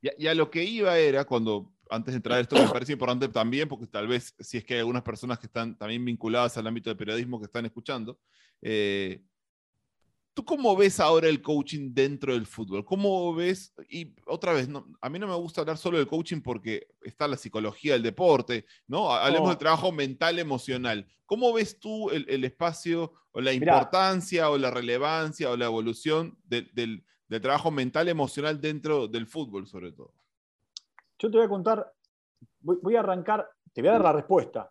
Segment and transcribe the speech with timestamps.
[0.00, 3.28] Y, a lo que iba era cuando antes de entrar a esto, me parece importante
[3.28, 6.66] también, porque tal vez si es que hay algunas personas que están también vinculadas al
[6.66, 8.18] ámbito del periodismo que están escuchando,
[8.60, 9.22] eh,
[10.38, 12.84] ¿tú cómo ves ahora el coaching dentro del fútbol?
[12.84, 13.74] ¿Cómo ves?
[13.90, 14.68] Y otra vez,
[15.00, 18.64] a mí no me gusta hablar solo del coaching porque está la psicología del deporte,
[18.86, 19.10] ¿no?
[19.12, 21.08] Hablemos del trabajo mental, emocional.
[21.26, 26.70] ¿Cómo ves tú el, espacio o la importancia o la relevancia o la evolución del,
[26.72, 30.14] del trabajo mental, emocional dentro del fútbol, sobre todo?
[31.18, 31.92] Yo te voy a contar,
[32.60, 34.70] voy, a arrancar, te voy a dar la respuesta,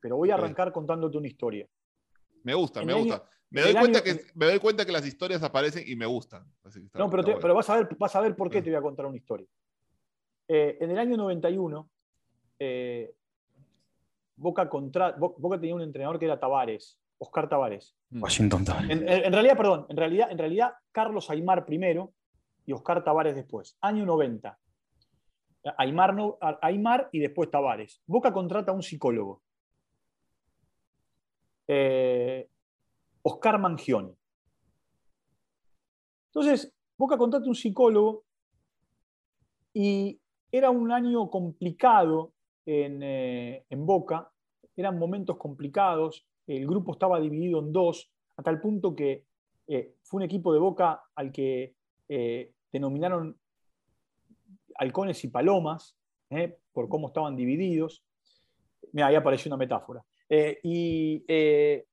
[0.00, 1.66] pero voy a arrancar contándote una historia.
[2.44, 3.28] Me gusta, me gusta.
[3.52, 6.44] Me, doy cuenta que, me doy cuenta que las historias aparecen y me gustan.
[6.94, 9.06] no, pero, pero, vas, a ver, vas a ver por qué te voy a contar
[9.06, 9.46] una historia.
[10.48, 11.88] Eh, en el año 91,
[12.58, 13.14] eh,
[14.36, 17.94] Boca, contra, Boca tenía un entrenador que era Tavares, Oscar Tavares.
[18.10, 18.22] Mm.
[18.22, 22.12] Washington en, en, realidad, perdón, en realidad, en realidad Carlos Aymar primero
[22.64, 23.76] y Oscar Tavares después.
[23.80, 24.58] Año 90.
[25.78, 28.02] Aymar, no, Aymar y después Tavares.
[28.06, 29.42] Boca contrata a un psicólogo.
[31.68, 32.48] Eh,
[33.22, 34.14] Oscar Mangione.
[36.26, 38.24] Entonces, Boca contrata un psicólogo
[39.74, 40.20] y
[40.50, 42.32] era un año complicado
[42.64, 44.30] en, eh, Boca,
[44.76, 49.24] eran momentos complicados, el grupo estaba dividido en dos, a tal punto que
[49.66, 51.74] eh, fue un equipo de Boca al que
[52.70, 53.38] denominaron
[54.76, 55.96] halcones y palomas,
[56.30, 56.58] ¿eh?
[56.72, 58.04] por cómo estaban divididos.
[58.92, 60.04] Mira, ahí apareció una metáfora.
[60.28, 61.86] Eh, y eh,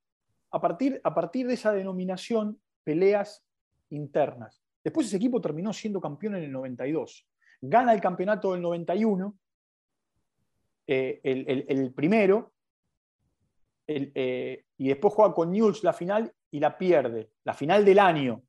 [0.50, 3.44] a, partir, a partir de esa denominación, peleas
[3.90, 4.62] internas.
[4.82, 7.26] Después ese equipo terminó siendo campeón en el 92.
[7.62, 9.38] Gana el campeonato del 91,
[10.86, 12.52] el, primero,
[13.86, 18.42] y después juega con Newell's la final y la pierde, la final del año.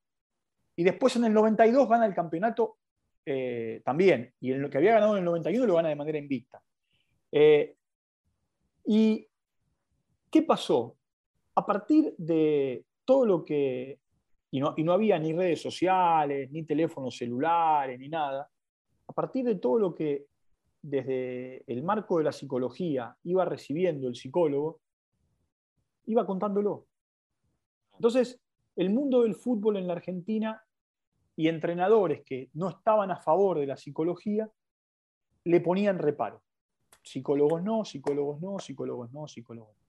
[0.76, 2.78] Y después en el 92 gana el campeonato
[3.26, 4.34] eh, también.
[4.40, 6.62] Y en lo que había ganado en el 91 lo gana de manera invicta.
[7.32, 7.76] Eh,
[8.86, 9.28] ¿Y
[10.30, 10.98] qué pasó?
[11.56, 14.00] A partir de todo lo que...
[14.54, 18.50] Y no, y no había ni redes sociales, ni teléfonos celulares, ni nada.
[19.08, 20.26] A partir de todo lo que
[20.82, 24.82] desde el marco de la psicología iba recibiendo el psicólogo,
[26.06, 26.88] iba contándolo.
[27.94, 28.42] Entonces,
[28.76, 30.64] el mundo del fútbol en la Argentina
[31.36, 34.50] y entrenadores que no estaban a favor de la psicología
[35.44, 36.42] le ponían reparo.
[37.04, 39.81] Psicólogos no, psicólogos no, psicólogos no, psicólogos no.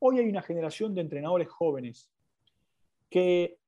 [0.00, 2.10] Hoy hay una generación de entrenadores jóvenes
[3.08, 3.58] que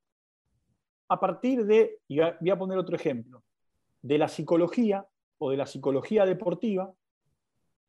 [1.09, 3.43] a partir de, y voy a poner otro ejemplo,
[4.01, 5.07] de la psicología
[5.39, 6.93] o de la psicología deportiva,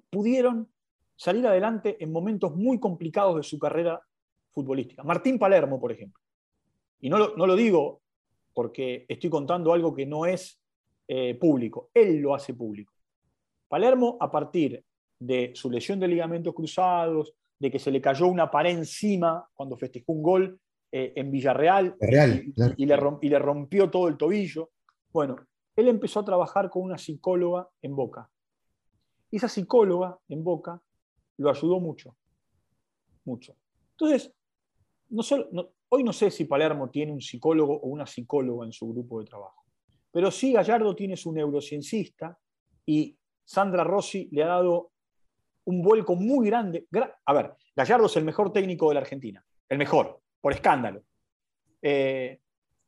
[0.09, 0.69] pudieron
[1.15, 4.01] salir adelante en momentos muy complicados de su carrera
[4.51, 5.03] futbolística.
[5.03, 6.21] Martín Palermo, por ejemplo.
[6.99, 8.01] Y no lo, digo
[8.53, 10.59] porque estoy contando algo que no es
[11.07, 11.89] eh, público.
[11.93, 12.93] Él lo hace público.
[13.69, 14.83] Palermo, a partir
[15.17, 19.77] de su lesión de ligamentos cruzados, de que se le cayó una pared encima cuando
[19.77, 20.59] festejó un gol
[20.91, 21.95] eh, en Villarreal
[22.75, 24.71] y, le rompió todo el tobillo.
[25.13, 25.37] Bueno,
[25.73, 28.29] él empezó a trabajar con una psicóloga en Boca.
[29.31, 30.81] Y esa psicóloga en Boca
[31.37, 32.17] lo ayudó mucho,
[33.23, 33.55] mucho.
[33.91, 34.33] Entonces,
[35.07, 38.91] no solo, Hoy no sé si Palermo tiene un psicólogo o una psicóloga en su
[38.91, 39.63] grupo de trabajo,
[40.11, 42.37] pero sí Gallardo tiene su neurociencista
[42.85, 43.15] y
[43.45, 44.91] Sandra Rossi le ha dado
[45.65, 46.87] un vuelco muy grande.
[47.25, 51.03] A ver, Gallardo es el mejor técnico de la Argentina, el mejor, por escándalo.
[51.81, 52.39] Eh,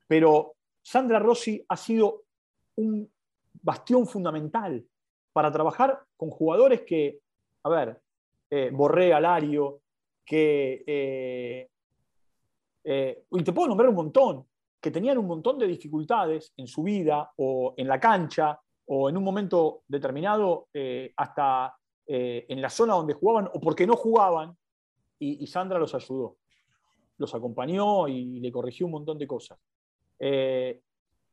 [0.08, 2.24] pero Sandra Rossi ha sido
[2.76, 3.10] un
[3.62, 4.86] bastión fundamental
[5.34, 7.20] para trabajar con jugadores que,
[7.64, 8.02] a ver,
[8.50, 9.82] eh, Borré, Alario,
[10.24, 11.70] que eh,
[12.84, 14.46] eh, y te puedo nombrar un montón,
[14.80, 19.18] que tenían un montón de dificultades en su vida o en la cancha o en
[19.18, 20.68] un momento determinado
[21.16, 21.76] hasta
[22.08, 24.56] eh, en la zona donde jugaban o porque no jugaban
[25.18, 26.38] y, Sandra los ayudó,
[27.18, 29.58] los acompañó y le corrigió un montón de cosas.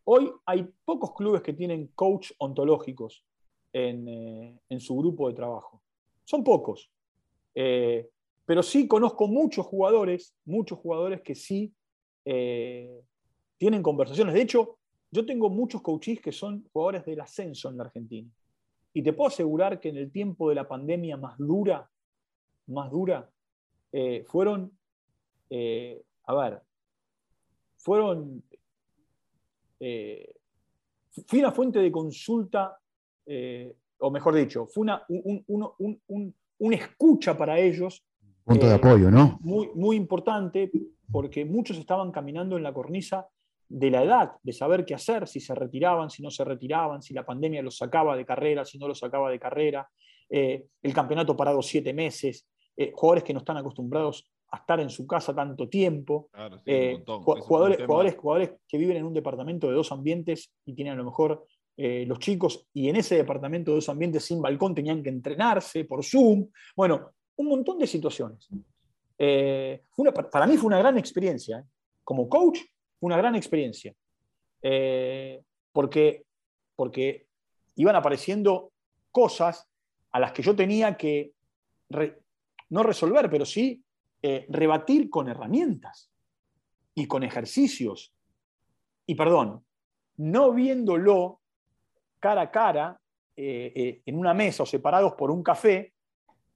[0.04, 3.24] hoy hay pocos clubes que tienen coach ontológicos
[3.72, 5.82] en, en su grupo de trabajo.
[6.24, 6.90] Son pocos.
[7.52, 11.74] Pero sí conozco muchos jugadores, muchos jugadores que sí
[12.24, 13.02] eh,
[13.58, 14.34] tienen conversaciones.
[14.34, 14.78] De hecho,
[15.10, 18.28] yo tengo muchos coaches que son jugadores del ascenso en la Argentina.
[18.94, 21.88] Y te puedo asegurar que en el tiempo de la pandemia más dura,
[22.66, 23.28] más dura,
[23.92, 24.70] eh, fueron,
[25.50, 26.62] eh, a ver,
[27.76, 28.42] fueron,
[31.26, 32.78] fui una fuente de consulta,
[33.98, 38.04] o mejor dicho, fue una, un, escucha para ellos
[38.44, 39.38] Punto de eh, apoyo, ¿no?
[39.40, 40.70] Muy, muy importante
[41.10, 43.28] porque muchos estaban caminando en la cornisa
[43.74, 47.14] de la edad, de saber qué hacer, si se retiraban, si no se retiraban, si
[47.14, 49.88] la pandemia los sacaba de carrera, si no los sacaba de carrera,
[50.28, 52.46] eh, el campeonato parado siete meses,
[52.76, 56.28] eh, jugadores que no están acostumbrados a estar en su casa tanto tiempo,
[56.66, 60.96] eh, jugadores, jugadores, jugadores que viven en un departamento de dos ambientes y tienen a
[60.96, 65.08] lo mejor los chicos, y en ese departamento de dos ambientes sin balcón tenían que
[65.08, 66.46] entrenarse por Zoom.
[66.76, 68.48] Bueno, un montón de situaciones.
[70.30, 71.64] para mí fue una gran experiencia.
[72.04, 72.60] Como coach,
[73.02, 73.94] una gran experiencia.
[74.62, 76.24] Eh, porque,
[76.76, 77.26] porque
[77.76, 78.72] iban apareciendo
[79.10, 79.68] cosas
[80.12, 81.32] a las que yo tenía que
[82.70, 83.82] no resolver, pero sí
[84.22, 86.10] eh, rebatir con herramientas
[86.94, 88.14] y con ejercicios.
[89.06, 89.64] Y perdón,
[90.18, 91.40] no viéndolo
[92.20, 93.00] cara a cara
[93.34, 95.92] eh, en una mesa o separados por un café,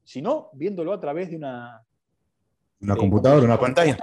[0.04, 1.86] sino viéndolo a través de una...
[2.81, 3.96] Una computadora, una pantalla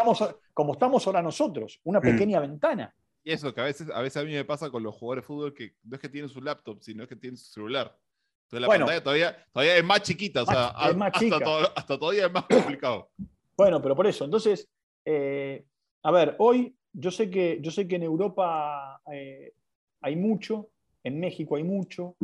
[0.53, 2.03] como estamos ahora nosotros, una mm.
[2.03, 2.93] pequeña ventana.
[3.23, 5.27] Y eso, que a veces, a veces a mí me pasa con los jugadores de
[5.27, 7.97] fútbol que no es que tienen su laptop, sino es que tienen su celular.
[8.43, 13.09] Entonces la pantalla todavía, todavía es más chiquita, o sea, hasta, todavía es más complicado.
[13.55, 14.67] Bueno, pero por eso, entonces,
[15.05, 15.63] eh,
[16.03, 19.53] a ver, hoy yo sé que, yo sé que en Europa eh,
[20.01, 20.69] hay mucho,
[21.03, 22.15] en México hay mucho,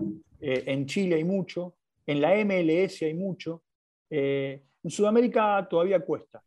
[0.42, 1.76] eh, en Chile hay mucho,
[2.06, 3.64] en la MLS hay mucho,
[4.84, 6.44] en Sudamérica todavía cuesta.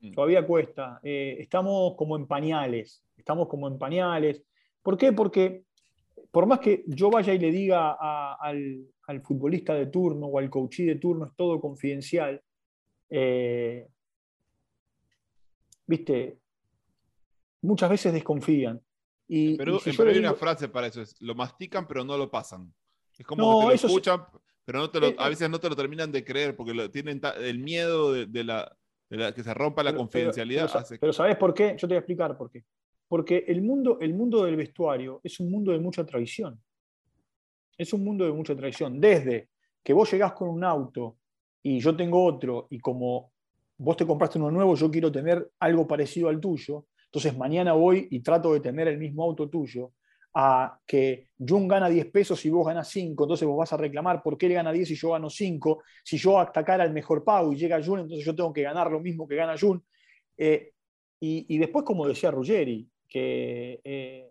[0.00, 0.12] Mm.
[0.12, 1.00] Todavía cuesta.
[1.02, 3.04] Eh, estamos como en pañales.
[3.16, 4.42] Estamos como en pañales.
[4.82, 5.12] ¿Por qué?
[5.12, 5.64] Porque
[6.30, 7.92] por más que yo vaya y le diga
[8.34, 8.90] al,
[9.22, 12.42] futbolista de turno o al coachí de turno, es todo confidencial.
[13.08, 13.88] Eh,
[15.86, 16.38] viste,
[17.62, 18.80] muchas veces desconfían.
[19.28, 22.72] Y, pero, hay una frase para eso, es lo mastican pero no lo pasan.
[23.18, 24.20] Es como que te lo escuchan,
[24.66, 27.58] pero no te lo, a veces no te lo terminan de creer porque tienen el
[27.60, 28.76] miedo de, la,
[29.08, 30.68] que se rompa la confidencialidad.
[31.00, 31.76] Pero, ¿sabes por qué?
[31.78, 32.64] Yo te voy a explicar por qué.
[33.06, 36.60] Porque el mundo, el mundo del vestuario es un mundo de mucha traición.
[37.78, 39.00] Es un mundo de mucha traición.
[39.00, 39.50] Desde
[39.84, 41.16] que vos llegás con un auto
[41.62, 43.30] y yo tengo otro, y como
[43.78, 48.08] vos te compraste uno nuevo, yo quiero tener algo parecido al tuyo, entonces mañana voy
[48.10, 49.92] y trato de tener el mismo auto tuyo,
[50.38, 54.22] a que Jun gana 10 pesos y vos ganas 5, entonces vos vas a reclamar
[54.22, 57.54] por qué él gana 10 y yo gano 5, si yo atacara el mejor pago
[57.54, 59.82] y llega Jun, entonces yo tengo que ganar lo mismo que gana Jun.
[60.36, 60.72] Eh,
[61.20, 64.30] y, después, como decía Ruggeri, que, eh,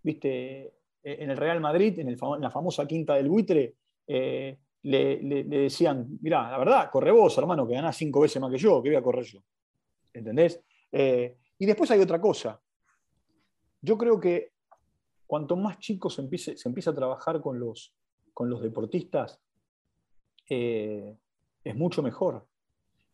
[0.00, 0.72] viste, eh,
[1.02, 3.74] en el Real Madrid, en, la famosa quinta del buitre,
[4.06, 8.80] le, decían, mira, la verdad, corre vos, hermano, que ganás 5 veces más que yo,
[8.80, 9.42] que voy a correr yo.
[10.12, 10.62] ¿Entendés?
[10.92, 12.60] y después hay otra cosa.
[13.80, 14.51] Yo creo que
[15.32, 17.94] cuanto más chicos se empiece, se empieza a trabajar con los,
[18.34, 19.40] con los deportistas,
[20.46, 21.16] eh,
[21.64, 22.46] es mucho mejor.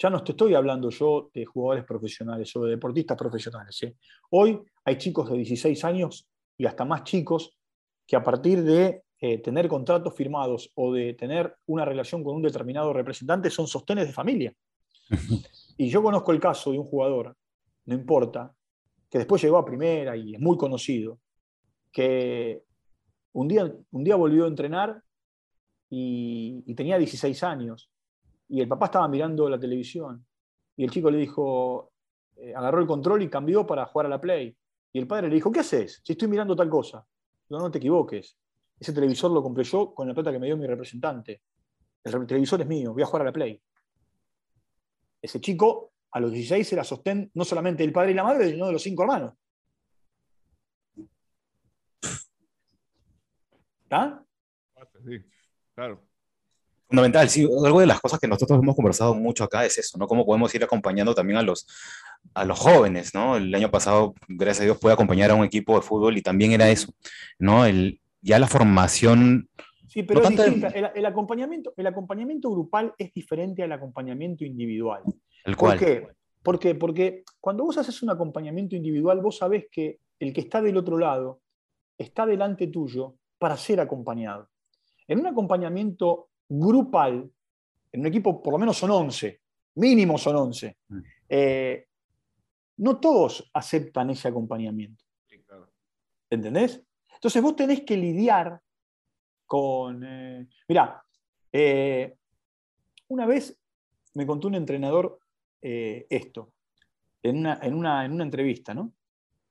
[0.00, 3.80] Ya no te estoy hablando yo de jugadores profesionales o de deportistas profesionales.
[3.84, 3.94] ¿eh?
[4.30, 7.56] Hoy hay chicos de 16 años y hasta más chicos
[8.04, 12.42] que a partir de eh, tener contratos firmados o de tener una relación con un
[12.42, 14.52] determinado representante son sostenes de familia.
[15.78, 17.36] y yo conozco el caso de un jugador,
[17.84, 18.52] no importa,
[19.08, 21.20] que después llegó a primera y es muy conocido,
[21.92, 22.62] que
[23.32, 25.02] un día, un día volvió a entrenar
[25.90, 27.90] y, tenía 16 años.
[28.48, 30.24] Y el papá estaba mirando la televisión.
[30.76, 31.92] Y el chico le dijo,
[32.36, 34.56] eh, agarró el control y cambió para jugar a la Play.
[34.92, 36.00] Y el padre le dijo, ¿qué haces?
[36.04, 37.04] Si estoy mirando tal cosa.
[37.50, 38.36] No, no te equivoques.
[38.78, 41.42] Ese televisor lo compré yo con la plata que me dio mi representante.
[42.04, 43.60] El televisor es mío, voy a jugar a la Play.
[45.20, 48.66] Ese chico a los 16 era sostén no solamente del padre y la madre, sino
[48.66, 49.34] de los cinco hermanos.
[53.88, 54.22] ¿Está?
[55.06, 55.18] Sí,
[55.74, 56.02] claro.
[56.88, 57.44] Fundamental, sí.
[57.64, 60.06] Algo de las cosas que nosotros hemos conversado mucho acá es eso, ¿no?
[60.06, 61.66] Cómo podemos ir acompañando también a los,
[62.34, 63.38] a los jóvenes, ¿no?
[63.38, 66.52] El año pasado, gracias a Dios, pude acompañar a un equipo de fútbol y también
[66.52, 66.92] era eso,
[67.38, 67.64] ¿no?
[67.64, 69.48] El, ya la formación...
[69.86, 70.68] Sí, pero es distinta.
[70.68, 75.00] El, acompañamiento, el acompañamiento grupal es diferente al acompañamiento individual.
[75.46, 75.78] ¿El cual?
[75.78, 76.08] ¿Por qué?
[76.42, 76.74] ¿Por qué?
[76.74, 80.98] Porque cuando vos haces un acompañamiento individual, vos sabés que el que está del otro
[80.98, 81.40] lado
[81.96, 84.48] está delante tuyo para ser acompañado.
[85.06, 87.30] En un acompañamiento grupal,
[87.92, 89.40] en un equipo por lo menos son 11,
[89.76, 90.98] mínimo son 11, mm.
[91.28, 91.86] eh,
[92.78, 95.04] no todos aceptan ese acompañamiento.
[96.30, 96.82] ¿Entendés?
[97.14, 98.60] Entonces vos tenés que lidiar
[99.46, 100.04] con...
[100.04, 101.02] Eh, mirá,
[101.50, 102.14] eh,
[103.08, 103.58] una vez
[104.14, 105.18] me contó un entrenador
[105.60, 106.52] esto,
[107.20, 108.92] en una, en, una, en una, entrevista, ¿no?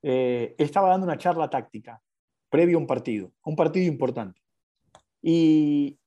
[0.01, 2.01] estaba dando una charla táctica
[2.49, 4.41] previo a un partido, un partido importante.
[5.21, 5.97] Y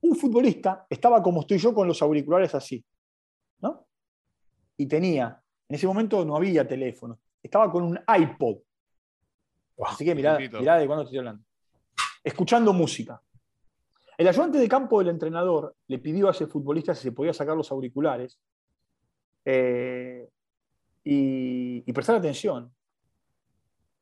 [0.00, 2.84] un futbolista estaba como estoy yo con los auriculares así,
[3.60, 3.86] ¿no?
[4.76, 8.58] Y tenía, en ese momento no había teléfono, estaba con un iPod,
[9.84, 11.44] Así que mirá, mirá de cuándo estoy hablando.
[12.24, 13.20] Escuchando música.
[14.16, 17.56] El ayudante de campo del entrenador le pidió a ese futbolista si se podía sacar
[17.56, 18.38] los auriculares
[19.44, 20.28] eh,
[21.04, 22.72] y, prestar atención.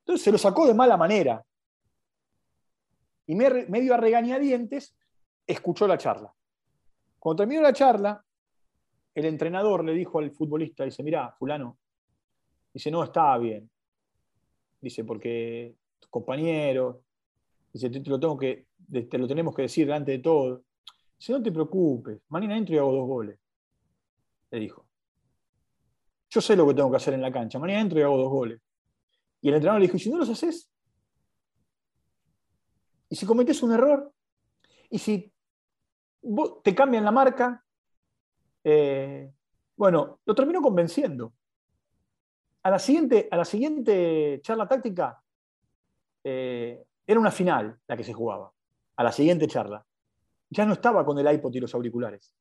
[0.05, 1.43] Entonces se lo sacó de mala manera.
[3.27, 4.95] Y medio a regañadientes
[5.47, 6.33] escuchó la charla.
[7.19, 8.23] Cuando terminó la charla,
[9.15, 11.79] el entrenador le dijo al futbolista, dice, mira, fulano,
[12.73, 13.71] dice, no, está bien.
[14.79, 16.97] Dice, porque tus compañeros,
[17.73, 20.65] dice, te lo lo tenemos que decir delante de todo.
[21.19, 23.39] Dice, no te preocupes, mañana entro y hago dos goles.
[24.51, 24.87] Le dijo.
[26.29, 28.29] Yo sé lo que tengo que hacer en la cancha, mañana entro y hago dos
[28.29, 28.61] goles.
[29.45, 30.71] Y el entrenador le dijo, ¿y si no los haces?
[33.11, 34.11] ¿Y si cometes un error?
[34.89, 35.31] ¿Y si
[36.63, 37.63] te cambian la marca?
[38.65, 39.31] Eh,
[39.77, 41.35] bueno, lo terminó convenciendo.
[42.63, 45.23] A la siguiente, a la siguiente charla táctica,
[46.25, 48.51] eh, era una final la que se jugaba,
[48.97, 49.85] a la siguiente charla.
[50.49, 52.35] Ya no estaba con el iPod y los auriculares.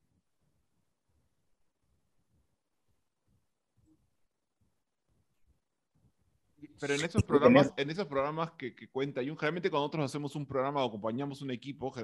[6.84, 10.46] Pero en esos programas, en esos programas que, cuenta Jun, generalmente cuando nosotros hacemos un
[10.46, 11.96] programa o acompañamos un equipo,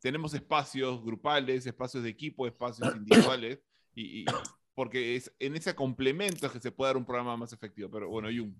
[0.00, 3.60] tenemos espacios grupales, espacios de equipo, espacios individuales,
[3.94, 4.24] y,
[4.74, 7.88] porque es en ese complemento que se puede dar un programa más efectivo.
[7.88, 8.52] Pero bueno, Jung.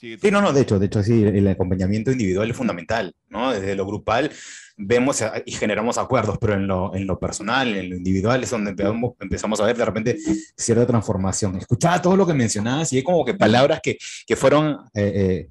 [0.00, 3.52] Sí, no, no, de hecho, de hecho, sí, el acompañamiento individual es fundamental, ¿no?
[3.52, 4.30] Desde lo grupal
[4.74, 8.70] vemos y generamos acuerdos, pero en lo, en lo personal, en lo individual, es donde
[8.70, 10.18] empezamos, empezamos a ver de repente
[10.56, 11.56] cierta transformación.
[11.56, 15.48] Escuchaba todo lo que mencionabas y hay como que palabras que, que fueron eh, eh,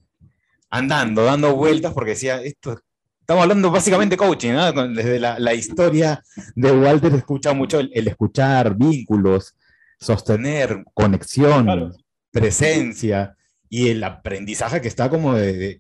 [0.72, 2.82] andando, dando vueltas, porque decía, esto,
[3.20, 4.88] estamos hablando básicamente coaching, ¿no?
[4.88, 6.24] Desde la, la, historia
[6.56, 9.53] de Walter escucha mucho el, escuchar vínculos,
[10.00, 11.94] sostener conexión,
[12.32, 13.36] presencia
[13.70, 15.80] y el aprendizaje que está como de,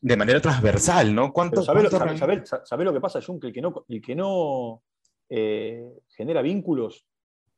[0.00, 1.32] de, manera transversal, ¿no?
[1.32, 3.38] ¿Cuánto, ¿Sabés lo, que pasa, Jun?
[3.38, 4.82] Que el que no, el que no
[5.28, 5.84] eh,
[6.16, 7.06] genera vínculos,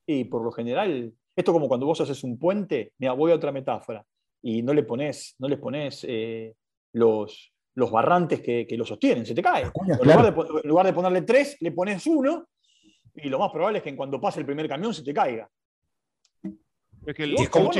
[0.04, 3.52] y por lo general, esto como cuando vos haces un puente, mira, voy a otra
[3.52, 4.04] metáfora,
[4.42, 6.54] y no le pones, no le pones eh,
[6.92, 9.64] los, los barrantes que, que, lo sostienen, se te cae.
[9.64, 9.98] en,
[10.68, 12.48] lugar de, ponerle tres, le pones uno,
[13.14, 15.48] y lo más probable es que en cuando pase el primer camión se te caiga.
[17.08, 17.70] Es que el, ¿Cómo,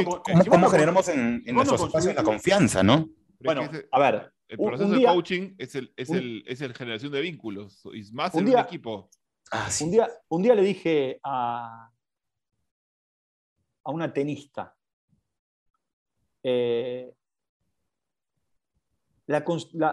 [0.49, 3.11] cómo, generamos en, en nuestros espacios la confianza, no?
[3.41, 4.33] Bueno, a ver.
[4.49, 8.35] El proceso de coaching es el, es, el, es el generación de vínculos, y más
[8.35, 9.11] en un equipo.
[9.53, 11.91] Ah, un, día, un día le dije a,
[13.85, 14.75] a una tenista,
[16.43, 17.13] eh,
[19.27, 19.45] la,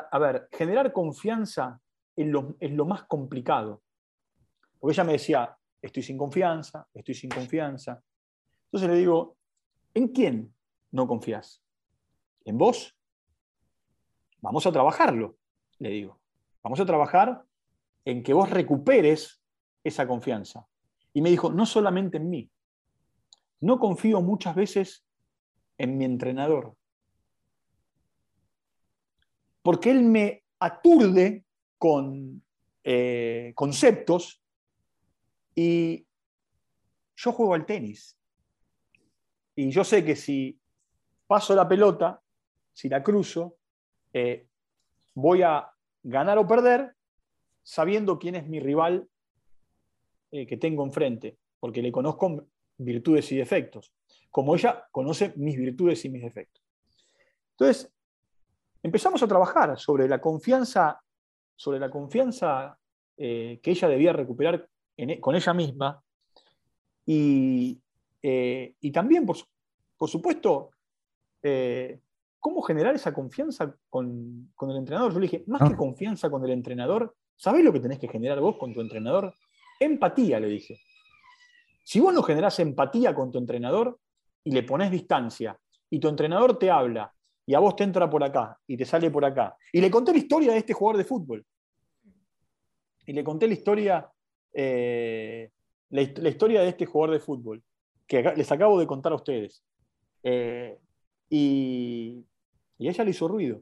[0.09, 1.77] a ver, generar confianza
[2.15, 3.83] es lo, es lo más complicado.
[4.79, 8.01] Porque ella me decía, estoy sin confianza, estoy sin confianza.
[8.65, 9.37] Entonces le digo,
[9.93, 10.53] ¿en quién
[10.91, 11.63] no confías?
[12.43, 12.95] ¿En vos?
[14.41, 15.37] Vamos a trabajarlo,
[15.79, 16.19] le digo.
[16.63, 17.43] Vamos a trabajar
[18.05, 19.41] en que vos recuperes
[19.83, 20.67] esa confianza.
[21.13, 22.51] Y me dijo, no solamente en mí.
[23.61, 25.05] No confío muchas veces
[25.77, 26.75] en mi entrenador.
[29.61, 31.45] Porque él me aturde
[31.77, 32.43] con
[32.83, 34.43] eh, conceptos
[35.55, 36.05] y
[37.15, 38.14] yo juego al tenis.
[39.55, 40.59] Y yo sé que si
[41.27, 42.21] paso la pelota,
[42.73, 43.57] si la cruzo,
[44.13, 44.47] eh,
[45.13, 45.71] voy a
[46.03, 46.93] ganar o perder
[47.63, 49.07] sabiendo quién es mi rival
[50.31, 52.47] eh, que tengo enfrente, porque le conozco
[52.77, 53.93] virtudes y defectos,
[54.29, 56.63] como ella conoce mis virtudes y mis defectos.
[57.51, 57.91] Entonces,
[58.83, 61.01] empezamos a trabajar sobre la confianza,
[61.55, 62.77] sobre la confianza
[63.17, 66.03] eh, que ella debía recuperar e, con ella misma
[67.05, 67.81] y,
[68.27, 69.37] eh, y también, por,
[69.95, 70.71] por supuesto,
[71.43, 71.99] eh,
[72.39, 75.13] cómo generar esa confianza con, el entrenador.
[75.13, 75.77] Yo le dije, más que ah.
[75.77, 79.35] confianza con el entrenador, ¿sabés lo que tenés que generar vos con tu entrenador?
[79.79, 80.79] Empatía, le dije.
[81.83, 83.99] Si vos no generás empatía con tu entrenador
[84.43, 85.59] y le pones distancia,
[85.91, 87.13] y tu entrenador te habla,
[87.45, 90.13] y a vos te entra por acá, y te sale por acá, y le conté
[90.13, 91.45] la historia de este jugador de fútbol,
[93.05, 94.11] y le conté la historia,
[94.51, 95.51] eh,
[95.89, 97.63] la historia de este jugador de fútbol,
[98.07, 99.63] que les acabo de contar a ustedes.
[100.23, 100.77] Eh,
[101.29, 102.25] y,
[102.77, 103.61] ella le hizo ruido.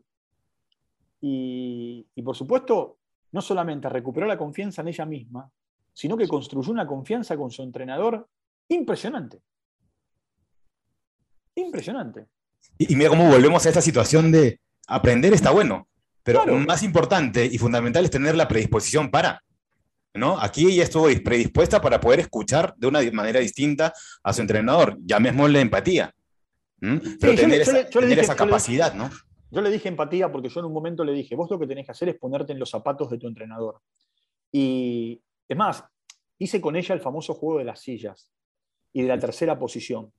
[1.21, 2.97] Y, por supuesto,
[3.31, 5.49] no solamente recuperó la confianza en ella misma,
[5.93, 8.27] sino que construyó una confianza con su entrenador
[8.67, 9.41] impresionante.
[11.55, 12.27] Impresionante.
[12.77, 15.87] Y, mira cómo volvemos a esta situación de aprender está bueno,
[16.23, 19.43] pero lo más importante y fundamental es tener la predisposición para.
[20.13, 20.39] ¿No?
[20.39, 23.93] Aquí ella estuvo predispuesta para poder escuchar de una manera distinta
[24.23, 26.13] a su entrenador, llamémosle empatía.
[26.81, 26.97] ¿Mm?
[27.19, 27.61] Pero tener,
[28.19, 29.09] esa, capacidad, ¿no?
[29.49, 31.85] Yo le dije empatía porque yo en un momento le dije, vos lo que tenés
[31.85, 33.81] que hacer es ponerte en los zapatos de tu entrenador.
[34.51, 35.83] Y es más,
[36.37, 38.29] hice con ella el famoso juego de las sillas
[38.91, 40.11] y de la tercera posición.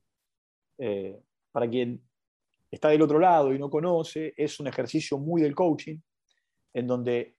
[0.79, 1.21] Eh,
[1.53, 2.03] para quien
[2.71, 5.99] está del otro lado y no conoce, es un ejercicio muy del coaching,
[6.73, 7.37] en donde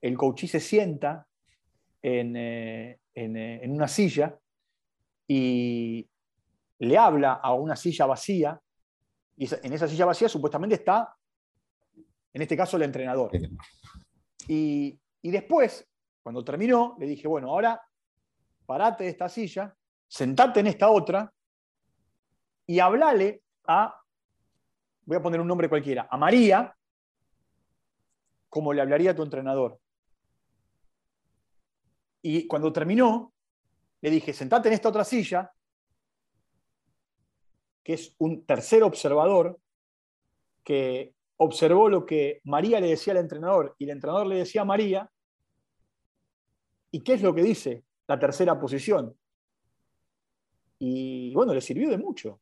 [0.00, 1.26] el coachí se sienta
[2.02, 4.38] en, eh, eh, en una silla
[5.26, 6.06] y
[6.78, 8.60] le habla a una silla vacía,
[9.36, 11.16] y en esa silla vacía supuestamente está,
[12.34, 13.30] en este caso, el entrenador.
[14.48, 15.88] Y, y después,
[16.22, 17.80] cuando terminó, le dije, bueno, ahora
[18.66, 19.74] parate de esta silla,
[20.08, 21.32] sentate en esta otra
[22.66, 23.94] y hablale a,
[25.04, 26.74] voy a poner un nombre cualquiera, a María,
[28.48, 29.78] como le hablaría a tu entrenador.
[32.22, 33.32] Y cuando terminó,
[34.00, 35.52] le dije, sentate en esta otra silla,
[37.82, 39.58] que es un tercer observador,
[40.62, 44.64] que observó lo que María le decía al entrenador y el entrenador le decía a
[44.64, 45.10] María,
[46.92, 49.16] ¿y qué es lo que dice la tercera posición?
[50.78, 52.40] Y bueno, le sirvió de mucho.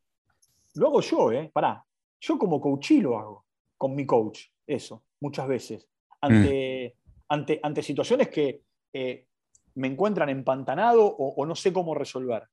[0.75, 1.51] Lo hago yo, ¿eh?
[1.53, 1.85] Pará.
[2.21, 3.47] Yo como coachí lo hago,
[3.79, 5.89] con mi coach, eso, muchas veces.
[6.21, 7.13] Ante, mm.
[7.29, 9.27] ante, ante situaciones que eh,
[9.75, 12.47] me encuentran empantanado o, no sé cómo resolver.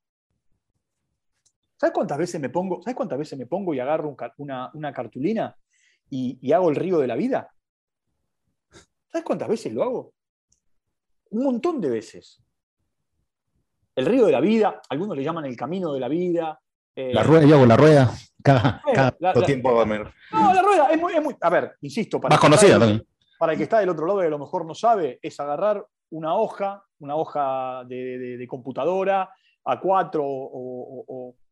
[1.76, 5.56] ¿Sabes cuántas veces me pongo, ¿sabes cuántas veces me pongo y agarro una, cartulina
[6.10, 7.52] y, hago el río de la vida?
[9.12, 10.14] ¿Sabes cuántas veces lo hago?
[11.30, 12.42] Un montón de veces.
[13.96, 16.60] El río de la vida, algunos le llaman el camino de la vida.
[16.96, 18.12] Eh, la rueda, yo hago la rueda
[18.44, 18.82] cada,
[19.46, 19.86] tiempo.
[19.86, 23.06] no, la rueda es muy, es muy, a ver, insisto, para más conocida también.
[23.38, 25.86] Para el que está del otro lado y a lo mejor no sabe, es agarrar
[26.10, 29.30] una hoja, una hoja de, computadora
[29.66, 30.20] A4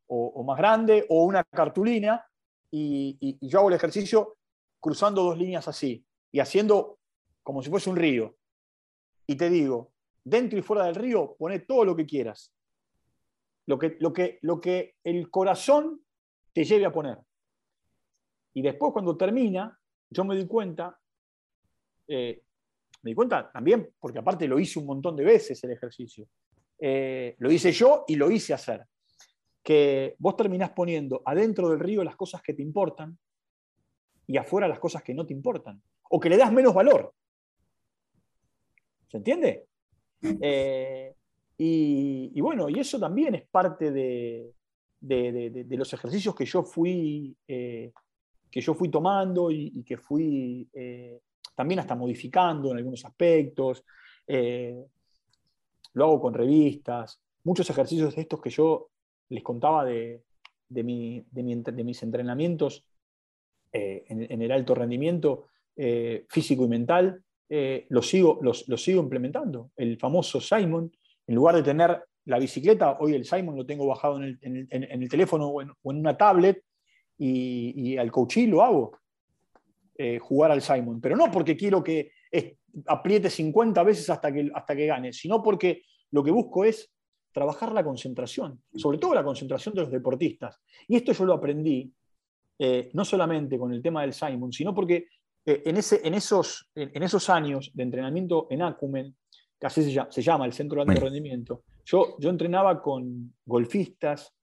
[0.08, 2.26] o, más grande, o una cartulina,
[2.72, 4.38] y, yo hago el ejercicio
[4.80, 7.00] cruzando dos líneas así, y haciendo
[7.44, 8.36] como si fuese un río.
[9.28, 9.92] Y te digo,
[10.24, 12.54] dentro y fuera del río, pone todo lo que quieras.
[13.68, 16.02] Lo que, lo que, lo que el corazón
[16.54, 17.20] te lleve a poner.
[18.54, 19.78] Y después cuando termina,
[20.10, 20.98] yo me di cuenta,
[22.08, 22.45] eh,
[23.06, 26.28] me di cuenta también, porque aparte lo hice un montón de veces el ejercicio.
[26.80, 28.84] Eh, lo hice yo y lo hice hacer.
[29.62, 33.16] Que vos terminás poniendo adentro del río las cosas que te importan
[34.26, 35.80] y afuera las cosas que no te importan.
[36.10, 37.14] O que le das menos valor.
[39.08, 39.68] ¿Se entiende?
[40.42, 41.14] Eh,
[41.60, 44.52] y, bueno, y eso también es parte de,
[45.78, 47.94] los ejercicios que yo fui, eh,
[48.50, 50.68] que yo fui tomando y, que fui
[51.54, 53.84] también hasta modificando en algunos aspectos.
[54.28, 54.86] Eh,
[55.94, 58.90] lo hago con revistas, muchos ejercicios de estos que yo
[59.30, 60.24] les contaba de,
[60.70, 62.86] mis entrenamientos
[63.72, 69.72] eh, en, el alto rendimiento eh, físico y mental, los, sigo, los, sigo implementando.
[69.76, 70.92] El famoso Simon,
[71.28, 75.48] en lugar de tener la bicicleta, hoy el Simon lo tengo bajado en el, teléfono
[75.48, 76.64] o en, una tablet
[77.18, 79.00] y, y al coaching lo hago.
[79.98, 82.12] Eh, jugar al Simon, pero no porque quiero que
[82.88, 86.92] apriete 50 veces hasta que, hasta que gane, sino porque lo que busco es
[87.32, 90.62] trabajar la concentración, sobre todo la concentración de los deportistas.
[90.88, 91.92] Y esto yo lo aprendí
[92.58, 95.08] eh, no solamente con el tema del Simon, sino porque
[95.46, 99.16] eh, en, ese, en, esos, en, esos años de entrenamiento en Acumen,
[99.60, 104.34] que así se llama, el Centro de Alto Rendimiento, yo, yo entrenaba con golfistas,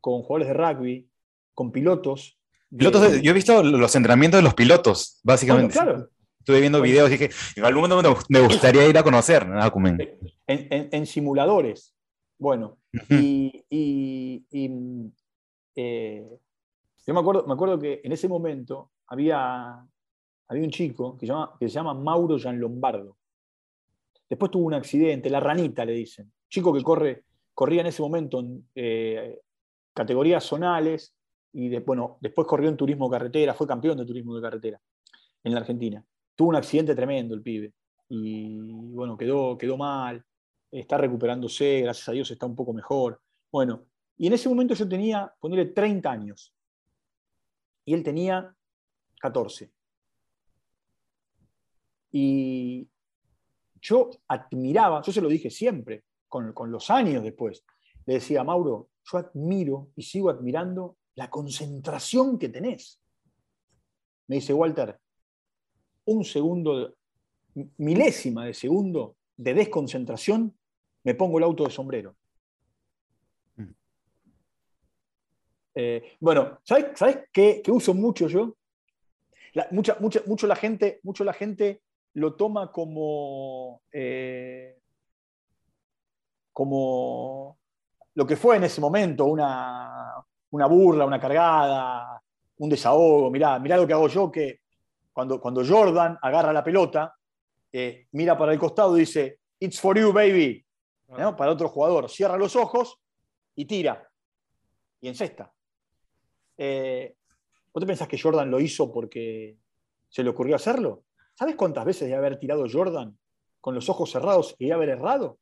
[0.00, 1.10] con jugadores de rugby,
[1.52, 2.35] con pilotos,
[2.70, 2.90] yo
[3.30, 5.74] he visto los entrenamientos de los pilotos, básicamente.
[5.74, 6.08] claro.
[6.46, 9.44] Estuve viendo videos y dije, en algún momento me gustaría ir a conocer
[10.46, 11.92] En, simuladores.
[12.38, 12.78] Bueno,
[13.10, 13.64] y,
[15.74, 16.24] eh,
[17.04, 19.84] yo me acuerdo, me acuerdo que en ese momento había,
[20.46, 23.16] había un chico que, llama, que se llama Mauro Gian Lombardo.
[24.28, 26.32] Después tuvo un accidente, la ranita le dicen.
[26.48, 27.24] Chico que corre,
[27.54, 29.40] corría en ese momento en eh,
[29.92, 31.15] categorías zonales
[31.58, 34.78] y bueno, después corrió en turismo carretera, fue campeón de turismo de carretera
[35.42, 36.04] en la Argentina.
[36.34, 37.72] Tuvo un accidente tremendo el pibe
[38.10, 40.22] y bueno, quedó, quedó mal,
[40.70, 43.22] está recuperándose, gracias a Dios está un poco mejor.
[43.50, 43.86] Bueno,
[44.18, 46.54] y en ese momento yo tenía, ponerle 30 años
[47.86, 48.54] y él tenía
[49.18, 49.72] 14.
[52.12, 52.86] Y
[53.80, 57.64] yo admiraba, yo se lo dije siempre, con, con los años después,
[58.04, 63.00] le decía, Mauro, yo admiro y sigo admirando la concentración que tenés.
[64.28, 64.98] Me dice Walter,
[66.06, 66.94] un segundo,
[67.78, 70.56] milésima de segundo de desconcentración,
[71.04, 72.16] me pongo el auto de sombrero.
[73.56, 73.70] Mm.
[75.74, 78.56] Eh, bueno, ¿sabes, qué, uso mucho yo?
[79.52, 81.82] la, mucha, mucha, mucho, la gente, mucho la gente
[82.14, 84.78] lo toma como, eh,
[86.52, 87.58] como
[88.14, 92.22] lo que fue en ese momento, una, una burla, una cargada,
[92.58, 93.30] un desahogo.
[93.30, 94.60] Mirá, mirá lo que hago yo, que
[95.12, 97.14] cuando, cuando Jordan agarra la pelota,
[97.72, 100.64] eh, mira para el costado y dice, It's for you, baby.
[101.08, 102.98] Para otro jugador, cierra los ojos
[103.54, 104.08] y tira.
[105.00, 105.52] Y encesta.
[106.58, 107.14] Eh,
[107.72, 109.56] ¿Vos te pensás que Jordan lo hizo porque
[110.08, 111.04] se le ocurrió hacerlo?
[111.34, 113.16] ¿Sabes cuántas veces de haber tirado Jordan
[113.60, 115.38] con los ojos cerrados y haber errado?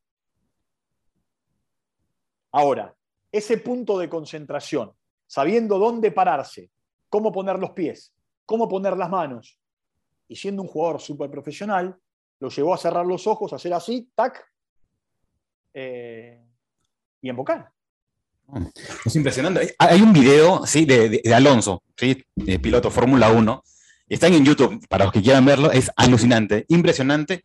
[2.52, 2.94] Ahora,
[3.36, 4.92] ese punto de concentración,
[5.26, 6.70] sabiendo dónde pararse,
[7.08, 8.14] cómo poner los pies,
[8.46, 9.58] cómo poner las manos,
[10.28, 11.96] y siendo un jugador súper profesional,
[12.38, 14.40] lo llevó a cerrar los ojos, a hacer así, tac,
[15.72, 16.40] eh,
[17.20, 17.70] y embocar.
[19.04, 19.74] Es impresionante.
[19.78, 20.84] Hay un video ¿sí?
[20.84, 22.22] de, Alonso, ¿sí?
[22.36, 23.62] de piloto Fórmula 1,
[24.06, 27.42] están en YouTube, para los que quieran verlo, es alucinante, impresionante.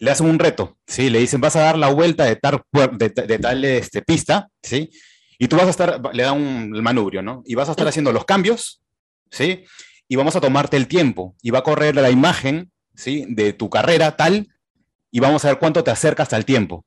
[0.00, 1.10] Le hacen un reto, ¿sí?
[1.10, 2.62] le dicen, vas a dar la vuelta de tal,
[2.98, 4.90] de, tal este, pista, ¿sí?
[5.38, 7.42] y tú vas a estar, le da un manubrio, ¿no?
[7.46, 8.82] y vas a estar haciendo los cambios,
[9.30, 9.64] ¿sí?
[10.08, 13.26] y vamos a tomarte el tiempo, y va a correr la imagen ¿sí?
[13.28, 14.48] de tu carrera tal,
[15.10, 16.84] y vamos a ver cuánto te acercas al tiempo.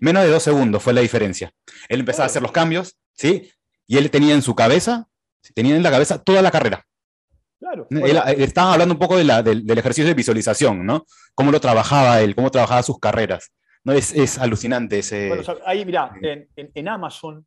[0.00, 1.52] Menos de dos segundos fue la diferencia.
[1.88, 3.50] Él empezaba a hacer los cambios, ¿sí?
[3.86, 5.08] Y él tenía en su cabeza,
[5.54, 6.86] tenía en la cabeza toda la carrera.
[7.66, 7.86] Claro.
[7.90, 11.04] Él, estaba hablando un poco de la, del, ejercicio de visualización, ¿no?
[11.34, 13.52] Cómo lo trabajaba él, cómo trabajaba sus carreras.
[13.82, 13.92] ¿no?
[13.92, 15.28] Es, es alucinante ese...
[15.28, 17.44] Bueno, ahí, mira, en, en, Amazon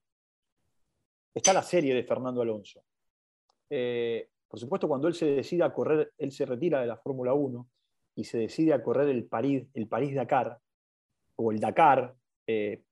[1.33, 2.83] está la serie de Fernando Alonso.
[3.69, 7.33] Eh, por supuesto, cuando él se decide a correr, él se retira de la Fórmula
[7.33, 7.67] 1
[8.15, 10.57] y se decide a correr el París, el París Dakar,
[11.37, 12.13] o el Dakar,
[12.45, 12.83] eh,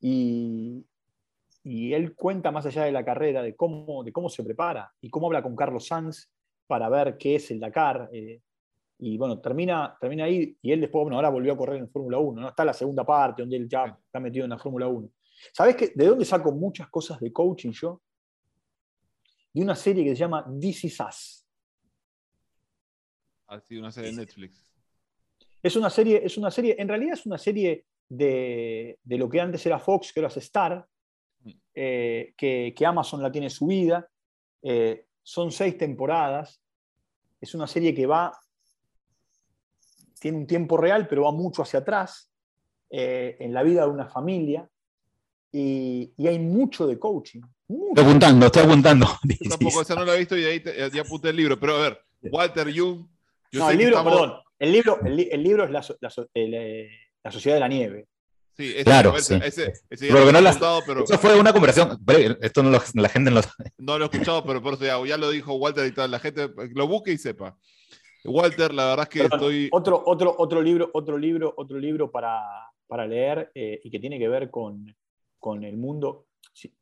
[0.00, 0.86] y,
[1.64, 5.26] él cuenta más allá de la carrera de cómo, de cómo se prepara y cómo
[5.26, 6.30] habla con Carlos Sanz
[6.66, 8.10] para ver qué es el Dakar.
[8.12, 8.40] Eh,
[8.98, 12.18] y bueno, termina, termina ahí y él después, bueno, ahora volvió a correr en Fórmula
[12.18, 12.48] 1, ¿no?
[12.48, 15.08] Está la segunda parte donde él ya está metido en la Fórmula 1.
[15.52, 15.92] ¿Sabes qué?
[15.94, 18.00] de dónde saco muchas cosas de coaching yo?
[19.52, 21.46] De una serie que se llama This Is Us.
[23.48, 24.64] Ah, una serie de Netflix.
[25.62, 29.64] Es una serie, es una serie, en realidad es una serie de, lo que antes
[29.66, 30.86] era Fox, que ahora es Star.
[31.74, 34.08] Eh, que, Amazon la tiene subida.
[34.62, 36.60] Eh, son seis temporadas.
[37.40, 38.32] Es una serie que va,
[40.20, 42.30] tiene un tiempo real, pero va mucho hacia atrás
[42.90, 44.68] eh, en la vida de una familia.
[45.52, 47.42] Y, hay mucho de coaching.
[47.68, 49.06] Estoy apuntando, estoy apuntando.
[49.40, 51.58] Yo tampoco esa no la he visto y ahí ya apunté el libro.
[51.58, 53.06] Pero a ver, Walter Jung.
[53.52, 54.34] no, el libro, perdón.
[54.58, 58.06] El libro, el, libro es la, la Sociedad de la Nieve.
[58.56, 59.16] Sí, ese, claro.
[59.16, 61.98] Ese, ese, pero no Eso fue una conversación.
[62.40, 63.46] Esto no lo, la gente no lo
[63.78, 66.12] No lo he escuchado, pero por eso ya, lo dijo Walter y tal.
[66.12, 67.58] La gente lo busque y sepa.
[68.24, 69.68] Walter, la verdad es que estoy.
[69.72, 72.40] Otro, otro, otro libro, otro libro, otro libro para,
[72.86, 74.94] para leer eh, y que tiene que ver con,
[75.40, 76.26] con el mundo,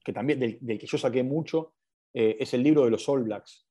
[0.04, 1.72] que también del, que yo saqué mucho,
[2.12, 3.66] eh, es el libro de los All Blacks.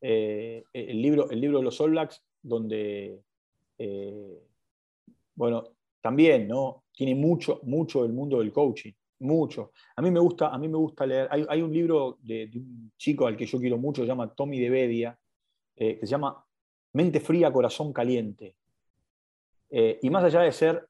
[0.00, 3.20] Eh, el, libro, el libro de los All Blacks, donde
[5.36, 5.64] bueno,
[6.00, 6.83] también, ¿no?
[6.94, 9.72] Tiene mucho, mucho el mundo del coaching, mucho.
[9.96, 13.26] A mí me gusta, a mí me gusta leer, hay, un libro de, un chico
[13.26, 15.18] al que yo quiero mucho, se llama Tommy de Bedia,
[15.76, 16.44] eh, que se llama
[16.92, 18.54] Mente Fría, Corazón Caliente.
[19.70, 20.88] Eh, y más allá de ser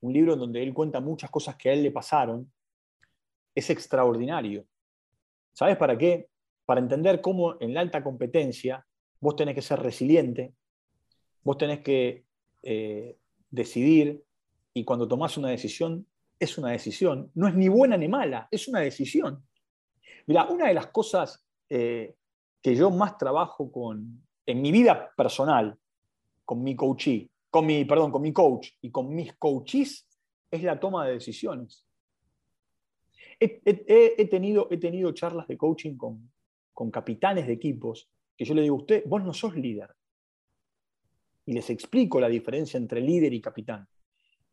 [0.00, 2.50] un libro en donde él cuenta muchas cosas que a él le pasaron,
[3.54, 4.64] es extraordinario.
[5.52, 6.28] ¿Sabes para qué?
[6.64, 8.86] Para entender cómo en la alta competencia
[9.20, 10.54] vos tenés que ser resiliente,
[11.42, 12.24] vos tenés que
[12.62, 13.16] eh,
[13.50, 14.22] decidir
[14.80, 16.06] y cuando tomas una decisión,
[16.38, 17.30] es una decisión.
[17.34, 19.46] No es ni buena ni mala, es una decisión.
[20.26, 22.14] Mira, una de las cosas eh,
[22.62, 25.76] que yo más trabajo con, en mi vida personal,
[26.46, 30.08] con mi con mi, perdón, con mi coach y con mis coaches,
[30.50, 31.84] es la toma de decisiones.
[33.38, 36.30] He, tenido, he tenido charlas de coaching con,
[36.72, 39.94] con capitanes de equipos que yo le digo, usted, vos no sos líder,
[41.44, 43.86] y les explico la diferencia entre líder y capitán.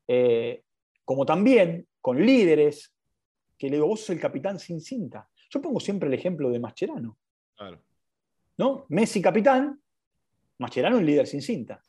[0.08, 0.64] Eh,
[1.04, 2.94] como también con líderes
[3.58, 5.28] que le digo, vos sos el capitán sin cinta.
[5.50, 7.18] Yo pongo siempre el ejemplo de Mascherano.
[8.58, 8.86] ¿No?
[8.90, 9.80] Messi capitán,
[10.58, 11.82] Mascherano el líder sin cinta.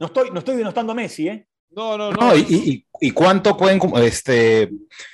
[0.00, 1.48] No estoy, no estoy denostando a Messi, ¿eh?
[1.70, 2.36] No, no, no.
[2.36, 4.70] y, cuánto pueden este,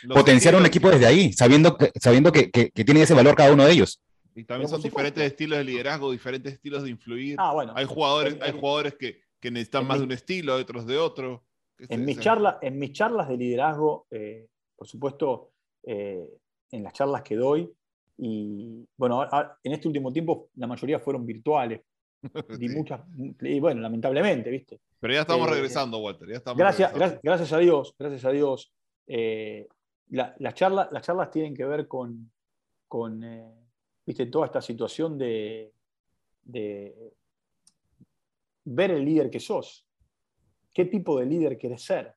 [0.09, 3.65] potenciar un equipo desde ahí, sabiendo, que, sabiendo que, que, tienen ese valor cada uno
[3.65, 4.01] de ellos?
[4.37, 7.37] Y también son diferentes estilos de liderazgo, diferentes estilos de influir.
[7.39, 7.73] Ah, bueno.
[7.75, 11.45] Hay jugadores, hay jugadores que, que necesitan más de un estilo, otros de otro.
[11.79, 15.51] En mis, charlas, en mis charlas de liderazgo, eh, por supuesto,
[15.83, 16.27] eh,
[16.71, 17.71] en las charlas que doy,
[18.17, 19.29] y bueno,
[19.63, 21.83] en este último tiempo la mayoría fueron virtuales.
[22.59, 23.03] Y, muchas,
[23.43, 24.81] y bueno, lamentablemente, ¿viste?
[24.99, 26.27] Pero ya estamos eh, regresando, Walter.
[26.27, 26.91] Ya estamos gracias,
[27.23, 28.73] gracias, a Dios, gracias a Dios.
[30.09, 32.33] Las, charlas, las charlas tienen que ver con,
[32.89, 33.21] con
[34.07, 34.25] ¿viste?
[34.25, 35.71] toda esta situación de,
[36.45, 37.13] de
[38.65, 39.87] ver el líder que sos.
[40.73, 42.15] ¿Qué tipo de líder quieres ser?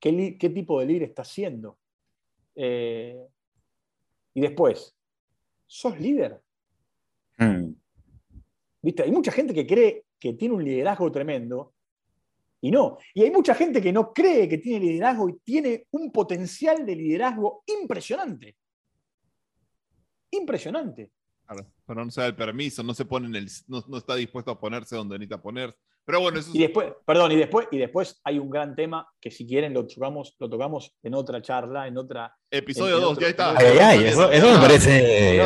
[0.00, 1.78] ¿Qué, qué tipo de líder estás siendo?
[2.54, 3.26] Eh,
[4.34, 4.96] y después,
[5.66, 6.42] ¿sos líder?
[7.38, 7.72] Hmm.
[8.82, 9.04] ¿Viste?
[9.04, 11.74] Hay mucha gente que cree que tiene un liderazgo tremendo
[12.60, 12.98] y no.
[13.14, 16.96] Y hay mucha gente que no cree que tiene liderazgo y tiene un potencial de
[16.96, 18.56] liderazgo impresionante.
[20.30, 21.12] Impresionante.
[21.86, 24.50] Pero no se da el permiso, no se pone en el, no, no, está dispuesto
[24.50, 25.76] a ponerse donde necesita ponerse.
[26.04, 29.30] Pero bueno, eso y después, perdón, y después, y después hay un gran tema que
[29.30, 32.36] si quieren lo tocamos, lo tocamos en otra charla, en otra.
[32.50, 33.56] Episodio 2, ya está.
[33.56, 35.38] Ay, ay, eso, eso, me parece.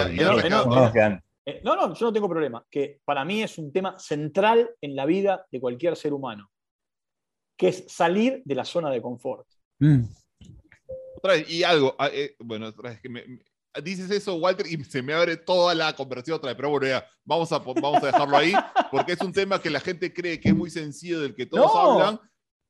[1.62, 2.64] No, no, yo no tengo problema.
[2.70, 6.50] Que para mí es un tema central en la vida de cualquier ser humano,
[7.56, 9.46] que es salir de la zona de confort.
[9.78, 10.04] Mm.
[11.16, 13.24] Otra vez, y algo, ah, eh, bueno, otra vez que me,
[13.82, 16.56] dices eso, Walter, y se me abre toda la conversación otra vez.
[16.56, 18.52] Pero bueno, ya, vamos a, vamos a dejarlo ahí,
[18.90, 21.70] porque es un tema que la gente cree que es muy sencillo, del que todos
[21.74, 22.20] hablan,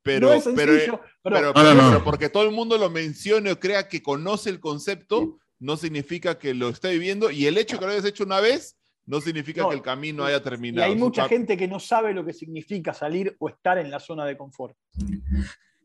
[0.02, 5.38] pero, pero, pero, porque todo el mundo lo mencione o crea que conoce el concepto,
[5.58, 8.76] no significa que lo esté viviendo, y el hecho que lo hayas hecho una vez
[9.06, 10.88] no significa que el camino haya terminado.
[10.88, 14.00] Y hay mucha gente que no sabe lo que significa salir o estar en la
[14.00, 14.76] zona de confort.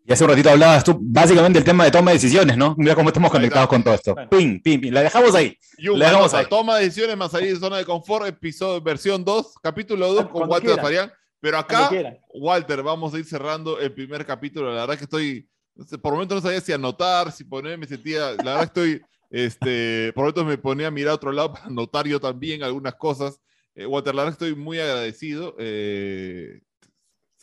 [0.06, 2.76] Y hace un ratito hablabas tú básicamente el tema de toma de decisiones, ¿no?
[2.78, 4.16] Mira cómo estamos conectados con todo esto.
[4.30, 4.92] Ping, ping, ping.
[4.92, 5.58] La dejamos ahí.
[5.78, 6.46] la dejamos ahí.
[6.50, 10.50] Toma de decisiones más salir de zona de confort, episodio, versión 2, capítulo 2 con
[10.50, 11.12] Walter Farian.
[11.40, 11.90] Pero acá,
[12.34, 14.74] Walter, vamos a ir cerrando el primer capítulo.
[14.74, 15.50] La verdad que estoy,
[16.02, 20.24] por momentos no sabía si anotar, si poner, me sentía, la verdad estoy, este, por
[20.24, 23.42] momentos me ponía a mirar a otro lado para anotar yo también algunas cosas.
[23.74, 25.56] Eh, Walter, la verdad que estoy muy agradecido.
[25.58, 26.62] Eh,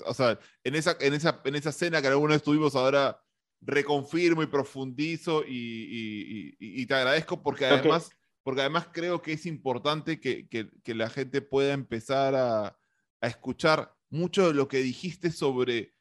[0.04, 3.20] o sea, en esa, en esa, en esa escena que alguna vez estuvimos ahora,
[3.61, 8.11] reconfirmo y profundizo y, y, te agradezco porque además,
[8.42, 12.66] porque además creo que es importante que, que, que la gente pueda empezar a,
[13.20, 15.94] a, escuchar mucho de lo que dijiste sobre...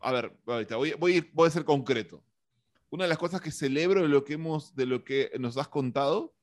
[0.00, 2.22] A ver, voy, voy, a ir, voy a ser concreto.
[2.90, 5.68] Una de las cosas que celebro de lo que, hemos, de lo que nos has
[5.68, 6.34] contado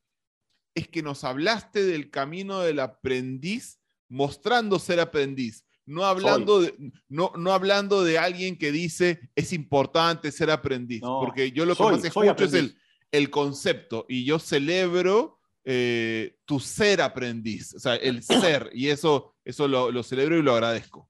[0.73, 6.75] es que nos hablaste del camino del aprendiz mostrando ser aprendiz no hablando, de,
[7.09, 11.83] no, no hablando de alguien que dice es importante ser aprendiz, porque yo lo que
[11.83, 12.75] más escucho es el,
[13.11, 19.35] el, concepto y yo celebro eh, tu ser aprendiz, o sea, el ser, y eso,
[19.43, 21.09] eso lo, lo celebro y lo agradezco.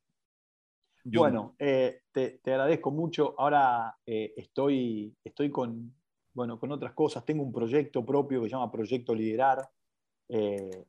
[1.03, 3.35] Bueno, eh, te, te, agradezco mucho.
[3.37, 5.93] Ahora eh, estoy, estoy con,
[6.33, 7.23] bueno, con otras cosas.
[7.23, 9.69] Tengo un proyecto propio que se llama Proyecto Liderar.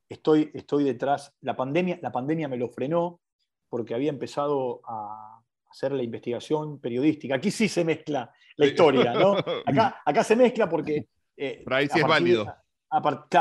[0.08, 1.34] estoy, estoy detrás.
[1.42, 3.20] La pandemia, la pandemia me lo frenó
[3.68, 7.34] porque había empezado a hacer la investigación periodística.
[7.34, 9.36] Aquí sí se mezcla la historia, ¿no?
[10.04, 11.08] Acá, se mezcla porque...
[11.36, 12.46] Eh, ahí sí es válido.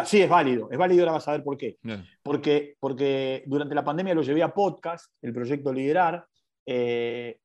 [0.06, 0.70] sí, es válido.
[0.70, 1.78] Es válido, ahora vas a ver por qué.
[2.22, 6.26] Porque, porque durante la pandemia lo llevé a podcast, el proyecto Liderar.
[6.66, 7.40] Eh,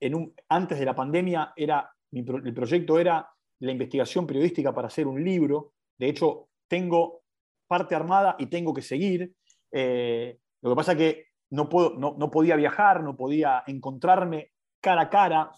[0.00, 3.28] en un, antes de la pandemia era, el proyecto era
[3.60, 5.72] la investigación periodística para hacer un libro.
[5.98, 7.22] De hecho, tengo
[7.66, 9.32] parte armada y tengo que seguir.
[9.72, 15.02] Eh, lo que pasa es que no, puedo, no, podía viajar, no podía encontrarme cara
[15.02, 15.50] a cara,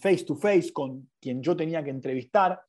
[0.00, 2.60] face to face con quien yo tenía que entrevistar.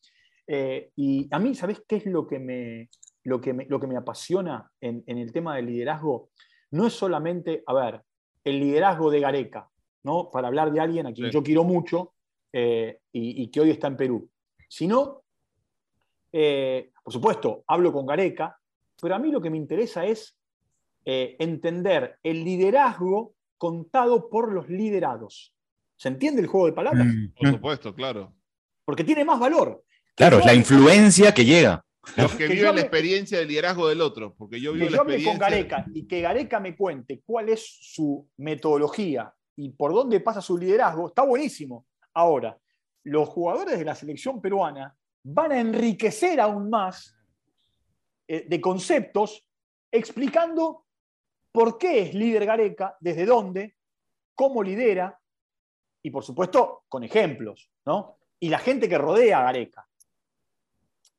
[0.47, 2.89] Eh, y a mí, ¿sabes qué es lo que me,
[3.23, 6.29] lo que me, lo que me apasiona en, el tema del liderazgo?
[6.71, 8.01] No es solamente, a ver,
[8.43, 9.69] el liderazgo de Gareca,
[10.03, 10.29] ¿no?
[10.29, 12.13] para hablar de alguien a quien yo quiero mucho
[12.53, 14.29] eh, y, que hoy está en Perú,
[14.69, 15.23] sino,
[16.31, 18.57] eh, por supuesto, hablo con Gareca,
[19.01, 20.37] pero a mí lo que me interesa es
[21.05, 25.53] eh, entender el liderazgo contado por los liderados.
[25.95, 27.05] ¿Se entiende el juego de palabras?
[27.05, 28.33] Mm, por supuesto, claro.
[28.83, 29.83] Porque tiene más valor.
[30.15, 31.85] Claro, es la influencia que llega.
[32.17, 35.31] Los que, viven la experiencia del liderazgo del otro, porque yo vivo la experiencia.
[35.31, 40.41] con Gareca y que Gareca me cuente cuál es su metodología y por dónde pasa
[40.41, 41.87] su liderazgo, está buenísimo.
[42.13, 42.57] Ahora,
[43.03, 47.15] los jugadores de la selección peruana van a enriquecer aún más
[48.27, 49.47] eh, de conceptos
[49.91, 50.84] explicando
[51.55, 53.75] por qué es líder Gareca, desde dónde,
[54.35, 55.19] cómo lidera,
[56.03, 58.19] y por supuesto con ejemplos, ¿no?
[58.39, 59.87] Y la gente que rodea a Gareca.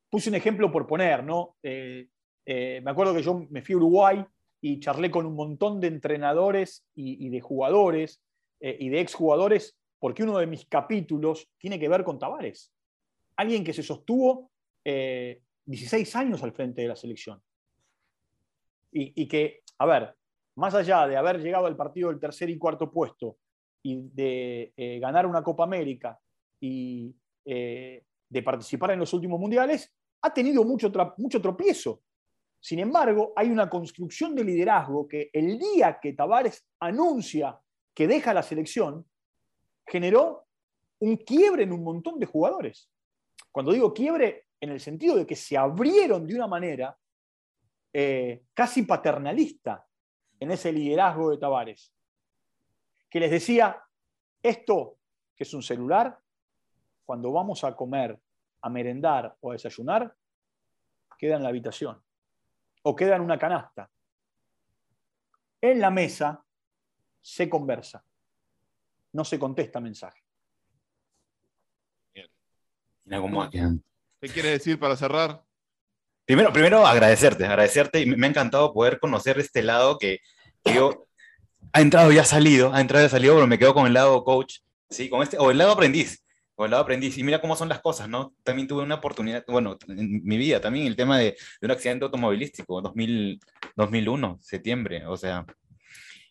[0.08, 1.56] Puse un ejemplo por poner, ¿no?
[1.60, 2.06] Eh,
[2.44, 4.24] eh, me acuerdo que yo me fui a Uruguay
[4.60, 8.22] y charlé con un montón de entrenadores y, de jugadores
[8.60, 12.72] eh, y de exjugadores, porque uno de mis capítulos tiene que ver con Tavares.
[13.36, 14.52] Alguien que se sostuvo
[14.84, 17.42] 16 años al frente de la selección.
[18.92, 20.16] Y, que, a ver,
[20.56, 23.38] más allá de haber llegado al partido del tercer y cuarto puesto
[23.82, 26.18] y de eh, ganar una Copa América
[26.60, 27.14] y
[27.44, 29.92] eh, de participar en los últimos mundiales,
[30.22, 32.02] ha tenido mucho, mucho tropiezo.
[32.58, 37.56] Sin embargo, hay una construcción de liderazgo que el día que Tavares anuncia
[37.94, 39.06] que deja la selección,
[39.86, 40.46] generó
[41.00, 42.90] un quiebre en un montón de jugadores.
[43.50, 46.98] Cuando digo quiebre, en el sentido de que se abrieron de una manera
[47.92, 49.86] eh, casi paternalista
[50.40, 51.92] en ese liderazgo de Tavares,
[53.08, 53.82] que les decía,
[54.42, 54.98] esto
[55.34, 56.18] que es un celular,
[57.04, 58.18] cuando vamos a comer,
[58.62, 60.14] a merendar o a desayunar,
[61.18, 62.02] queda en la habitación
[62.82, 63.90] o queda en una canasta.
[65.60, 66.44] En la mesa
[67.20, 68.04] se conversa,
[69.12, 70.22] no se contesta mensaje.
[74.20, 75.45] ¿Qué quieres decir para cerrar?
[76.26, 80.18] Primero, primero agradecerte, agradecerte y me ha encantado poder conocer este lado que,
[80.64, 81.06] yo
[81.72, 83.92] ha entrado y ha salido, ha entrado y ha salido, pero me quedo con el
[83.92, 84.58] lado coach,
[84.90, 86.24] sí, con este, o el lado aprendiz,
[86.56, 87.16] o el lado aprendiz.
[87.16, 88.34] Y mira cómo son las cosas, ¿no?
[88.42, 92.04] También tuve una oportunidad, bueno, en mi vida también, el tema de, de un accidente
[92.04, 93.38] automovilístico, 2000,
[93.76, 95.46] 2001, septiembre, o sea,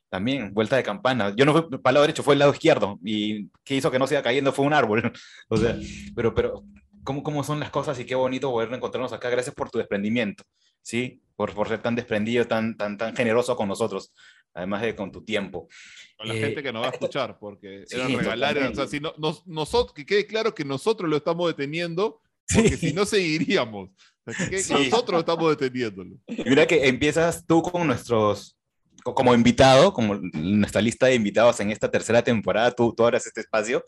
[0.10, 1.34] también, vuelta de campana.
[1.36, 3.00] Yo no fui para el lado derecho, fue el lado izquierdo.
[3.04, 5.12] Y qué hizo que no siga cayendo fue un árbol.
[5.50, 5.78] o sea,
[6.16, 6.64] pero, pero
[7.06, 9.30] ¿cómo, ¿cómo son las cosas y qué bonito poder encontrarnos acá.
[9.30, 10.44] Gracias por tu desprendimiento,
[10.82, 11.22] ¿sí?
[11.38, 14.14] Por, por ser tan desprendido, tan, tan, tan generoso con nosotros,
[14.54, 15.70] además de con tu tiempo.
[16.18, 19.14] Con la gente que nos va a escuchar, porque era regalar, o sea, si no,
[19.46, 22.22] nosotros, que quede claro que nosotros lo estamos deteniendo,
[22.54, 23.90] porque si no seguiríamos.
[24.26, 26.16] Nosotros lo estamos deteniéndolo.
[26.28, 28.58] mira que empiezas tú con nuestros
[29.04, 33.42] como invitado, como nuestra lista de invitados en esta tercera temporada, tú, tú abras este
[33.42, 33.86] espacio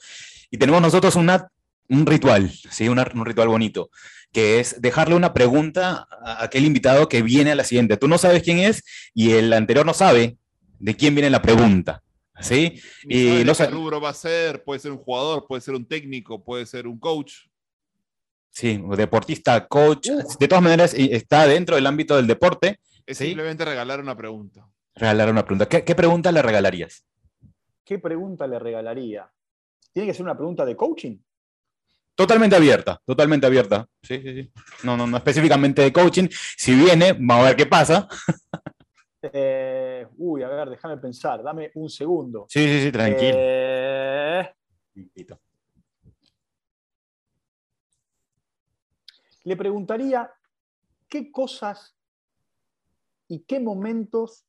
[0.52, 1.50] y tenemos nosotros una,
[1.90, 2.88] un ritual, ¿sí?
[2.90, 3.90] un ritual bonito,
[4.32, 7.98] que es dejarle una pregunta a aquel invitado que viene a la siguiente.
[7.98, 10.38] Tú no sabes quién es y el anterior no sabe
[10.80, 12.04] de quién viene la pregunta.
[12.40, 12.80] ¿Sí?
[13.04, 13.68] Y no sé.
[13.68, 17.00] rubro va a ser, puede ser un jugador, puede ser un técnico, puede ser un
[17.00, 17.34] coach.
[18.50, 20.10] Sí, deportista, coach.
[20.40, 22.80] De todas maneras, está dentro del ámbito del deporte.
[23.06, 24.68] Es simplemente regalar una pregunta.
[24.96, 25.68] Regalar una pregunta.
[25.68, 27.06] ¿Qué, pregunta le regalarías?
[27.84, 29.32] ¿Qué pregunta le regalaría?
[29.94, 31.18] ¿Tiene que ser una pregunta de coaching?
[32.18, 33.88] Totalmente abierta, totalmente abierta.
[34.02, 34.52] Sí, sí, sí.
[34.84, 36.28] No, no, no específicamente de coaching.
[36.32, 38.08] Si viene, vamos a ver qué pasa.
[39.22, 42.48] Eh, uy, a ver, déjame pensar, dame un segundo.
[42.50, 43.38] Sí, sí, sí, tranquilo.
[43.40, 44.52] Eh,
[49.44, 50.32] le preguntaría
[51.08, 51.96] qué cosas
[53.28, 54.44] y qué momentos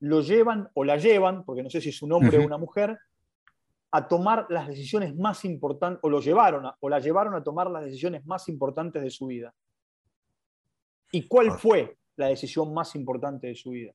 [0.00, 2.98] lo llevan o la llevan, porque no sé si es un hombre o una mujer,
[3.92, 7.84] a tomar las decisiones más importantes, o lo llevaron o la llevaron a tomar las
[7.84, 9.54] decisiones más importantes de su vida.
[11.12, 13.92] ¿Y cuál fue la decisión más importante de su vida?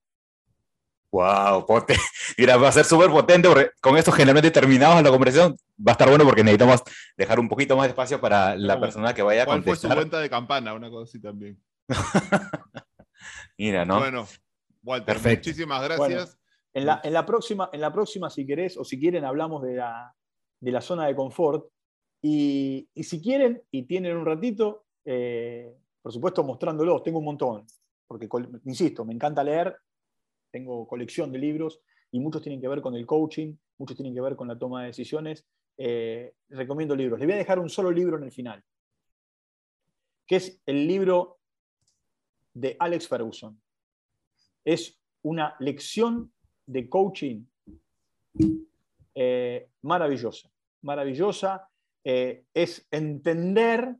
[1.12, 2.00] Wow, potente.
[2.38, 5.58] Mira, va a ser súper potente porque con esto generalmente terminamos la conversación.
[5.80, 6.84] Va a estar bueno porque necesitamos
[7.16, 9.66] dejar un poquito más de espacio para la persona que vaya a contestar.
[9.66, 10.76] ¿Cuál fue su cuenta de campana?
[10.76, 11.60] Una cosa así también.
[13.58, 13.98] Mira, ¿no?
[13.98, 14.28] Bueno,
[14.84, 16.38] Walter, muchísimas gracias.
[16.74, 19.76] En, la, en, la, próxima, en la próxima, si querés, o si quieren, hablamos de
[19.76, 20.14] la,
[20.60, 21.68] de la zona de confort.
[22.22, 27.66] Y, y, si quieren y tienen un ratito, eh, por supuesto mostrándolos, tengo un montón,
[28.08, 28.28] porque,
[28.66, 29.76] insisto, me encanta leer,
[30.52, 34.22] tengo colección de libros y muchos tienen que ver con el coaching, muchos tienen que
[34.22, 35.46] ver con la toma de decisiones.
[35.80, 37.20] Eh, recomiendo libros.
[37.20, 38.64] Les voy a dejar un solo libro en el final,
[40.26, 41.38] que es el libro
[42.54, 43.62] de Alex Ferguson
[44.68, 46.34] es una lección
[46.68, 47.44] de coaching
[49.16, 50.50] eh, maravillosa,
[50.84, 51.68] maravillosa.
[52.04, 53.96] Eh, es entender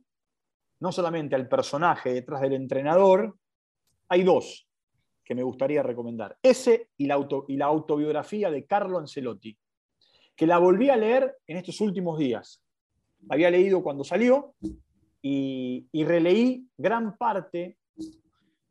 [0.80, 3.36] no solamente al personaje detrás del entrenador,
[4.08, 4.66] hay dos
[5.24, 6.38] que me gustaría recomendar.
[6.42, 9.58] Ese y la, auto, y la autobiografía de Carlo Ancelotti,
[10.36, 12.62] que la volví a leer en estos últimos días.
[13.28, 14.54] Había leído cuando salió
[15.20, 17.76] y, y releí gran parte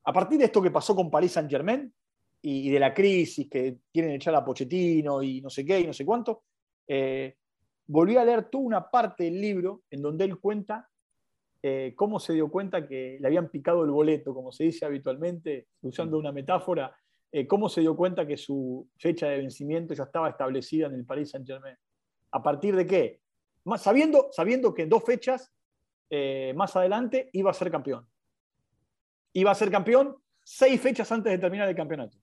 [0.06, 1.94] a partir de esto que pasó con Paris Saint Germain
[2.42, 5.94] y, de la crisis, que quieren echar a Pochettino y no sé qué y no
[5.94, 6.44] sé cuánto,
[6.88, 7.36] eh,
[7.88, 10.90] volví a leer toda una parte del libro en donde él cuenta
[11.62, 15.68] eh, cómo se dio cuenta que le habían picado el boleto, como se dice habitualmente,
[15.82, 16.96] usando una metáfora,
[17.32, 21.06] eh, cómo se dio cuenta que su fecha de vencimiento ya estaba establecida en el
[21.06, 21.76] Paris Saint Germain.
[22.32, 23.22] ¿A partir de qué?
[23.78, 25.52] sabiendo, sabiendo que dos fechas
[26.56, 28.08] más adelante iba a ser campeón
[29.38, 32.18] iba a ser campeón seis fechas antes de terminar el campeonato.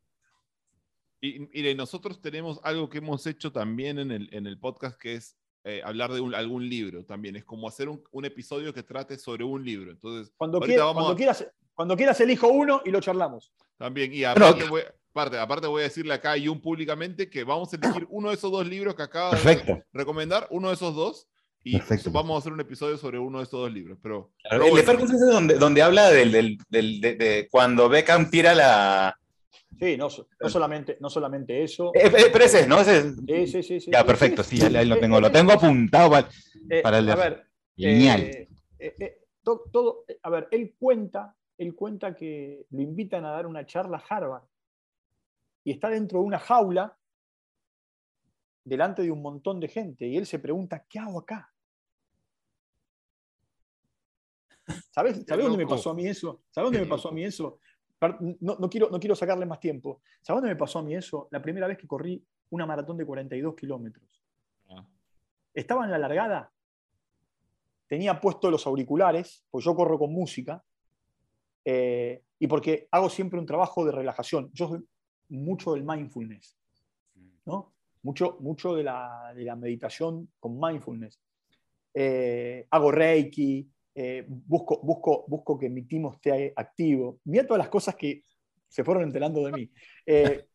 [1.27, 5.15] Y mire, nosotros tenemos algo que hemos hecho también en el, en el podcast que
[5.15, 7.37] es eh, hablar de algún libro también.
[7.37, 9.91] Es como hacer un, un, episodio que trate sobre un libro.
[9.91, 13.53] Entonces, cuando, quieras, cuando quieras elijo uno y lo charlamos.
[13.79, 17.73] También, y aparte, voy, aparte, aparte voy a decirle acá a Jun públicamente que vamos
[17.73, 19.73] a elegir uno de esos dos libros que acaba Perfecto.
[19.73, 21.27] de recomendar, uno de esos dos,
[21.63, 22.11] y Perfecto.
[22.11, 23.99] vamos a hacer un episodio sobre uno de estos dos libros.
[24.03, 27.49] Pero, El pero de bueno, Ferguson es donde, donde habla del, del- del- de, de
[27.51, 29.19] cuando Beckham tira la.
[29.79, 30.09] Sí, no,
[30.41, 31.93] no solamente, no solamente eso.
[31.95, 32.81] Eh, eh, pero ese es, ¿no?
[32.81, 35.21] Ese es- Sí, sí, sí, sí, Ya, sí, perfecto, sí, ya lo Eh, tengo.
[35.21, 36.11] Lo eh, tengo apuntado.
[36.11, 36.29] para-
[36.83, 37.47] para el de- a ver,
[37.77, 38.21] Genial.
[38.21, 38.49] eh,
[38.79, 43.47] eh, eh, to- todo, a ver, él cuenta, él cuenta que lo invitan a dar
[43.47, 44.45] una charla a Harvard
[45.65, 46.97] y está dentro de una jaula
[48.65, 51.51] delante de un montón de gente y él se pregunta, ¿qué hago acá?
[54.91, 56.43] ¿Sabes, ¿sabes dónde me pasó a mí eso?
[56.51, 57.59] ¿Sabes dónde me pasó a mí eso?
[58.41, 60.01] No, no quiero, no quiero sacarle más tiempo.
[60.21, 61.29] ¿Sabes dónde me pasó a mí eso?
[61.31, 64.23] La primera vez que corrí una maratón de 42 kilómetros.
[64.71, 64.87] ah,
[65.53, 66.53] Estaba en la largada,
[67.87, 70.63] tenía puestos los auriculares, pues yo corro con música,
[71.65, 74.51] eh, y porque hago siempre un trabajo de relajación.
[74.53, 74.85] Yo soy
[75.29, 76.59] mucho del mindfulness,
[77.47, 77.73] ¿no?
[78.03, 81.19] Mucho, mucho de, la, de la meditación con mindfulness.
[81.95, 87.21] Eh, hago reiki, eh, busco, busco, busco que mi timo esté activo.
[87.25, 88.23] Mira todas las cosas que
[88.69, 89.71] se fueron enterando de mí.
[90.07, 90.47] Eh,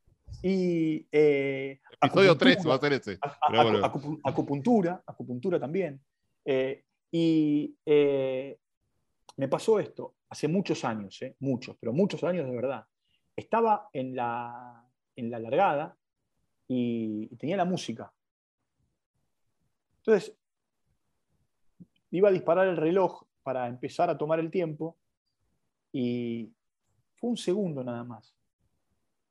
[0.43, 2.69] y eh, episodio 3 acupuntura.
[2.69, 3.17] va a ser ese.
[3.21, 4.19] A- a- bueno.
[4.23, 6.01] acupuntura, acupuntura también.
[6.45, 12.85] Eh, y me pasó esto hace muchos años, muchos, pero muchos años de verdad.
[13.35, 14.85] Estaba en la,
[15.15, 15.97] en la largada
[16.67, 18.11] y, y tenía la música.
[19.99, 20.35] Entonces,
[22.11, 24.95] iba a disparar el reloj para empezar a tomar el tiempo
[25.91, 26.53] y
[27.15, 28.35] fue un segundo nada más.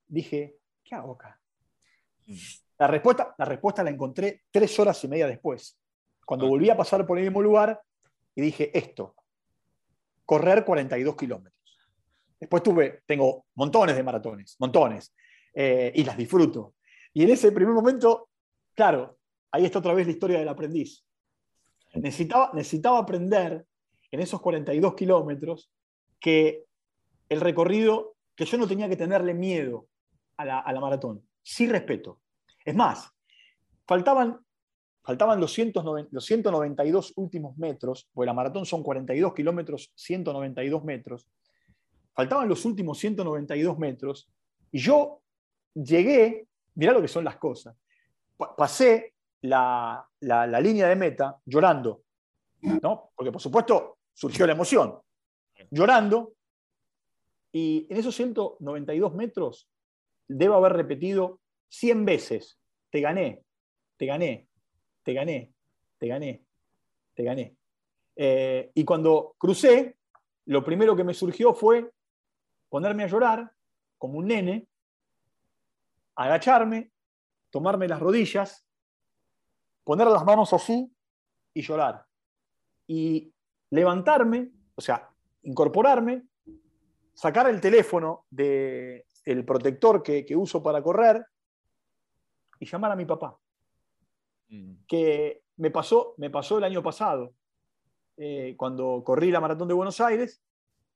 [0.08, 1.40] Dije, ¿qué hago acá?
[2.78, 5.78] La respuesta, la respuesta la encontré tres horas y media después,
[6.26, 7.80] cuando volví a pasar por el mismo lugar
[8.34, 9.14] y dije esto,
[10.24, 11.78] correr 42 kilómetros.
[12.40, 15.14] Después tuve, tengo montones de maratones, montones,
[15.54, 16.74] eh, y las disfruto.
[17.14, 18.30] Y en ese primer momento,
[18.74, 19.16] claro,
[19.52, 21.04] ahí está otra vez la historia del aprendiz.
[21.94, 23.64] Necesitaba, necesitaba aprender
[24.10, 25.70] en esos 42 kilómetros
[26.20, 26.64] que
[27.28, 29.86] el recorrido, que yo no tenía que tenerle miedo
[30.36, 32.20] a la, a la maratón, sí respeto.
[32.64, 33.10] Es más,
[33.86, 34.38] faltaban,
[35.02, 41.26] faltaban los, 190 los 192 últimos metros, porque la maratón son 42 kilómetros, 192 metros,
[42.14, 44.28] faltaban los últimos 192 metros,
[44.72, 45.20] y yo
[45.74, 47.76] llegué, mirá lo que son las cosas,
[48.36, 52.02] pa- pasé la, la- la línea de meta llorando,
[52.60, 53.10] ¿no?
[53.14, 55.00] porque por supuesto surgió la emoción,
[55.70, 56.34] llorando,
[57.52, 59.70] y en esos 192 metros
[60.26, 62.58] debo haber repetido 100 veces,
[62.90, 63.44] te gané,
[63.96, 64.48] te gané,
[65.04, 65.52] te gané,
[65.98, 66.44] te gané,
[67.14, 67.56] te gané.
[68.16, 69.96] Eh, y cuando crucé,
[70.46, 71.88] lo primero que me surgió fue
[72.68, 73.52] ponerme a llorar
[73.98, 74.66] como un nene,
[76.16, 76.90] agacharme,
[77.50, 78.66] tomarme las rodillas,
[79.84, 80.92] poner las manos así
[81.54, 82.04] y llorar.
[82.88, 83.32] Y
[83.70, 85.08] levantarme, o sea,
[85.42, 86.24] incorporarme,
[87.14, 91.24] sacar el teléfono del protector que, que uso para correr
[92.60, 93.38] y llamar a mi papá,
[94.50, 94.74] Mm.
[94.86, 97.34] que me pasó, me pasó el año pasado,
[98.16, 100.42] eh, cuando corrí la maratón de Buenos Aires,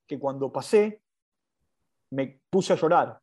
[0.06, 1.02] que cuando pasé
[2.10, 3.20] me puse a llorar,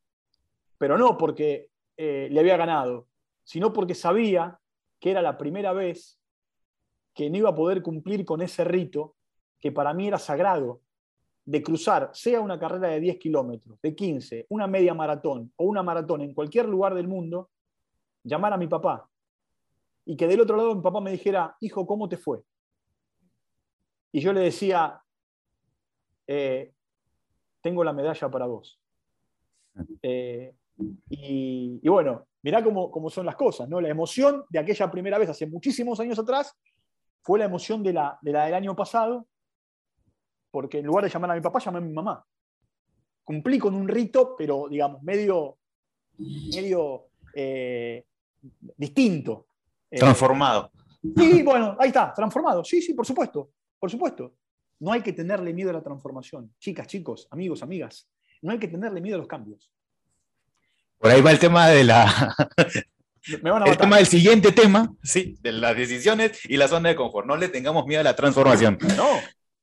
[0.77, 3.07] pero no porque eh, le había ganado,
[3.43, 4.59] sino porque sabía
[4.99, 6.19] que era la primera vez
[7.13, 9.15] que no iba a poder cumplir con ese rito
[9.59, 10.81] que para mí era sagrado,
[11.45, 15.81] de cruzar, sea una carrera de 10 kilómetros, de 15, una media maratón o una
[15.81, 17.49] maratón en cualquier lugar del mundo,
[18.23, 19.09] llamar a mi papá
[20.05, 22.43] y que del otro lado mi papá me dijera, hijo, ¿cómo te fue?
[24.11, 25.01] Y yo le decía,
[26.27, 26.71] eh,
[27.61, 28.79] tengo la medalla para vos.
[30.01, 30.53] Eh,
[31.09, 33.81] y, bueno, mirá cómo, cómo son las cosas, ¿no?
[33.81, 36.55] La emoción de aquella primera vez, hace muchísimos años atrás,
[37.21, 39.27] fue la emoción de la, de la del año pasado,
[40.51, 42.25] porque en lugar de llamar a mi papá, llamé a mi mamá.
[43.23, 45.57] Cumplí con un rito, pero digamos, medio,
[46.17, 48.05] medio eh,
[48.77, 49.47] distinto.
[49.89, 50.71] Eh, Transformado.
[51.15, 52.63] Sí, bueno, ahí está, transformado.
[52.63, 54.33] Sí, sí, por supuesto, por supuesto.
[54.79, 56.53] No hay que tenerle miedo a la transformación.
[56.57, 58.09] Chicas, chicos, amigos, amigas,
[58.41, 59.71] no hay que tenerle miedo a los cambios.
[60.97, 62.35] Por ahí va el tema de la,
[63.41, 66.89] Me van a el tema del siguiente tema, sí, de las decisiones y la zona
[66.89, 67.27] de confort.
[67.27, 68.77] No le tengamos miedo a la transformación.
[68.95, 69.07] No,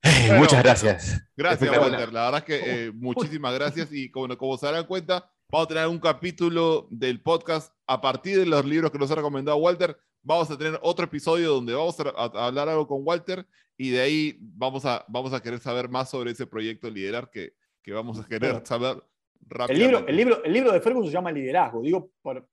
[0.26, 1.20] Bueno, muchas gracias.
[1.36, 1.78] Gracias.
[1.78, 2.12] Walter.
[2.12, 5.68] La verdad es que eh, muchísimas gracias y como, como se darán cuenta, vamos a
[5.68, 9.97] tener un capítulo del podcast a partir de los libros que nos ha recomendado Walter.
[10.22, 14.01] Vamos a tener otro episodio donde vamos a, a hablar algo con Walter y de
[14.01, 18.18] ahí vamos a, vamos a querer saber más sobre ese proyecto Liderar que, que vamos
[18.18, 19.03] a querer saber El
[19.51, 19.84] rápidamente.
[19.86, 21.82] libro, el, libro, el libro de Ferguson se llama Liderazgo.
[21.82, 22.49] Digo, por,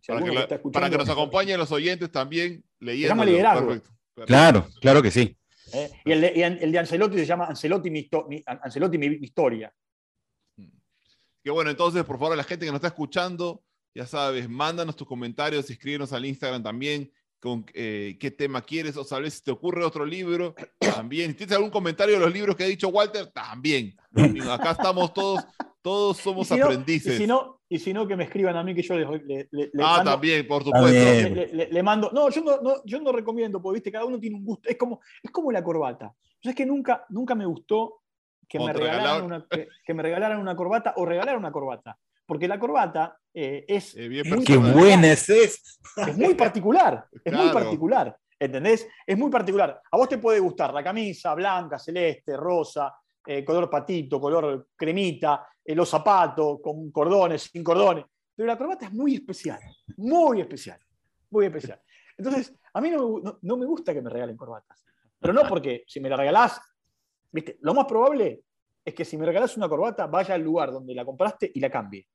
[0.00, 3.08] si para, que la- para que nos acompañen los oyentes también leyendo.
[3.14, 3.66] llama liderazgo.
[3.68, 3.90] Perfecto.
[4.14, 4.26] perfecto.
[4.26, 5.34] Claro, claro que sí.
[5.72, 5.90] ¿Eh?
[6.04, 8.08] Y el de, y el de Ancelotti se llama Ancelotti, mi,
[8.46, 9.72] Ancelotti, mi historia.
[11.42, 13.62] Que bueno, entonces, por favor, a la gente que nos está escuchando,
[13.94, 19.04] ya sabes, mándanos tus comentarios, escríbenos al Instagram también con eh, qué tema quieres, o
[19.04, 21.30] tal vez si te ocurre otro libro, también.
[21.30, 23.96] Si tienes algún comentario de los libros que ha dicho Walter, también.
[24.50, 25.44] Acá estamos todos,
[25.82, 27.16] todos Y somos si, no, y, aprendices.
[27.16, 29.70] si no, y si no, que me escriban a mí que yo les, le, le-
[29.72, 30.88] le ah, mando- también, por supuesto.
[30.90, 32.10] le, le- le mando.
[32.12, 34.68] No yo, no, no, yo no recomiendo, porque viste, cada uno tiene un gusto.
[34.68, 36.12] Es como, es como la corbata.
[36.40, 38.02] Yo es que nunca, nunca me gustó
[38.48, 41.96] que me, regalaran una, que, que me regalaran una corbata o regalar una corbata.
[42.24, 47.06] Porque la corbata eh, es, Eh, bien muy Qué buena es es muy particular.
[47.24, 48.16] Es muy particular.
[48.40, 48.86] ¿Entendés?
[49.06, 49.80] Es muy particular.
[49.90, 52.94] A vos te puede gustar la camisa blanca, celeste, rosa,
[53.26, 58.04] eh, color patito, color cremita, los zapatos con cordones, sin cordones.
[58.34, 59.58] Pero la corbata es muy especial.
[59.96, 60.78] Muy especial.
[61.30, 61.80] Muy especial.
[62.16, 64.84] Entonces, a mí no me, no- no me gusta que me regalen corbatas.
[65.20, 66.60] Pero no porque si me la regalás,
[67.32, 67.58] ¿viste?
[67.60, 68.42] lo más probable
[68.84, 71.68] es que si me regalás una corbata, vaya al lugar donde la compraste y la
[71.70, 72.06] cambie.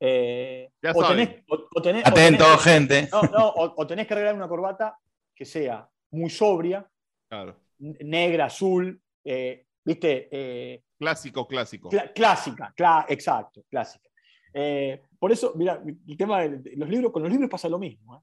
[0.00, 3.08] Eh, Ya o, tenés, o- o tenés- o Atento, tenés- gente.
[3.10, 4.96] no, no, o, o tenés que regalar una corbata
[5.34, 6.88] que sea muy sobria,
[7.28, 7.56] Claro.
[7.78, 10.28] negra, azul, eh, ¿viste?
[10.30, 11.88] Eh, Clásico, clásico.
[12.14, 14.08] clásica, cla- exacto, clásica.
[14.52, 18.16] Eh, por eso, mira, el tema de los libros, con los libros pasa lo mismo.
[18.16, 18.20] ¿eh?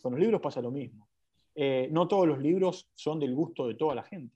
[0.00, 1.08] Con los libros pasa lo mismo.
[1.54, 4.34] Eh, no todos los libros son del gusto de toda la gente.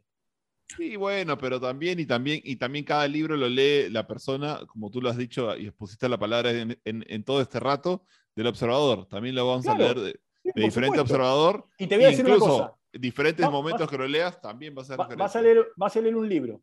[0.77, 4.91] Sí, bueno, pero también y también y también cada libro lo lee la persona, como
[4.91, 8.05] tú lo has dicho y pusiste la palabra en, en- en todo este rato,
[8.35, 9.07] del observador.
[9.07, 10.11] También lo vamos a leer de,
[10.43, 11.03] Sí, de por diferente supuesto.
[11.03, 11.67] observador.
[11.79, 12.77] Y te voy a decir una Incluso cosa.
[12.93, 15.97] diferentes Va- momentos que lo leas también va a ser Va- vas, a leer, vas
[15.97, 16.61] a leer un libro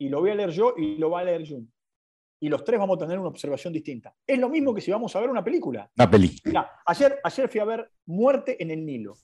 [0.00, 1.70] y lo voy a leer yo y lo va a leer Jun.
[2.42, 4.14] Y los tres vamos a tener una observación distinta.
[4.26, 5.90] Es lo mismo que si vamos a ver una película.
[5.94, 6.34] Una peli.
[6.44, 9.14] Mirá, ayer, ayer fui a ver Muerte en el Nilo.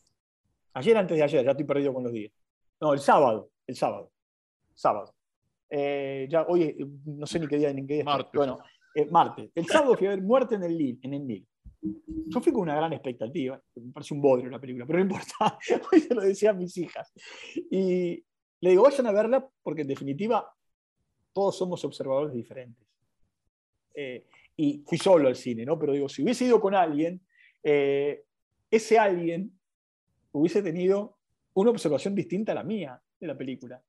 [0.75, 2.31] Ayer antes de ayer, ya estoy perdido con los días.
[2.79, 4.13] No, el sábado, el sábado.
[4.75, 5.15] Sábado.
[5.71, 8.03] Eh, ya hoy eh, no sé ni qué día ni qué día.
[8.03, 8.05] es.
[8.05, 8.33] Martes.
[8.35, 8.59] Bueno,
[8.95, 9.51] eh, martes.
[9.55, 11.47] El sábado fui a ver Muerte en el, Nilo, en el Nilo.
[11.81, 13.59] Yo fui con una gran expectativa.
[13.77, 15.59] Me parece un bodrio la película, pero no importa.
[15.91, 17.11] Hoy se lo decía a mis hijas.
[17.71, 18.23] Y
[18.61, 20.47] le digo, vayan a verla porque en definitiva
[21.37, 22.89] todos somos observadores diferentes.
[23.93, 24.27] Eh,
[24.57, 25.79] y fui solo al cine, ¿no?
[25.79, 27.21] Pero digo, si hubiese ido con alguien,
[27.63, 28.25] eh,
[28.71, 29.53] ese alguien
[30.33, 31.19] hubiese tenido
[31.53, 33.83] una observación distinta a la mía de la película.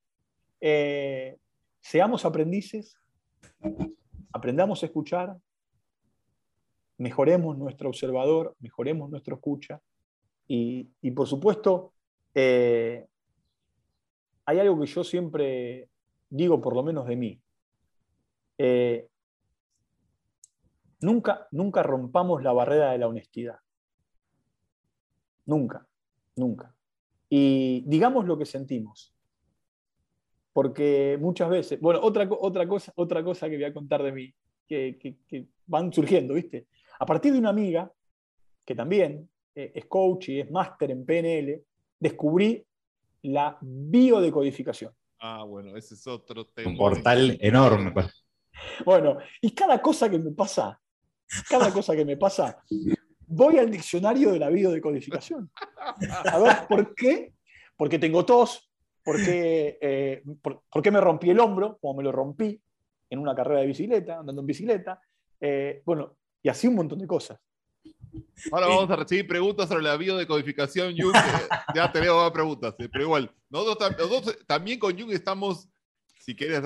[0.60, 1.38] Eh,
[1.80, 3.00] seamos aprendices,
[4.34, 5.38] aprendamos a escuchar,
[6.98, 9.82] mejoremos nuestro observador, mejoremos nuestra escucha
[10.50, 11.93] y, y por supuesto,
[12.36, 13.06] hay
[14.60, 15.88] algo que yo siempre
[16.30, 17.41] digo, por lo menos de mí.
[18.57, 19.07] Eh,
[21.01, 23.57] nunca, nunca rompamos la barrera de la honestidad.
[25.45, 25.88] Nunca,
[26.36, 26.73] nunca.
[27.30, 29.13] Y digamos lo que sentimos.
[30.53, 34.34] Porque muchas veces, bueno, otra, otra, cosa, otra cosa que voy a contar de mí,
[34.67, 36.67] que, que- que van surgiendo, ¿viste?
[36.99, 37.91] A partir de una amiga,
[38.65, 41.63] que también eh, es coach y es máster en PNL,
[41.99, 42.65] descubrí
[43.23, 44.93] la biodecodificación.
[45.20, 46.70] Ah, bueno, ese es otro tema.
[46.70, 47.91] Un portal enorme.
[47.91, 48.26] pues.
[48.86, 50.80] Bueno, y cada cosa que me pasa,
[51.49, 52.63] cada cosa que me pasa,
[53.28, 55.51] voy al diccionario de la biodecodificación.
[56.32, 57.34] A ver, ¿por qué?
[57.76, 58.72] Porque tengo tos,
[59.03, 62.59] porque, eh, por, por qué me rompí el hombro, como me lo rompí
[63.09, 65.01] en una carrera de bicicleta, andando en bicicleta.
[65.39, 67.39] eh, bueno, y así un montón de cosas.
[68.51, 71.13] Ahora vamos a recibir preguntas sobre la biodecodificación, Jung.
[71.76, 75.70] ya tenemos más preguntas, eh, pero igual, nosotros, tam- nosotros también con Jung estamos,
[76.20, 76.61] si quieres,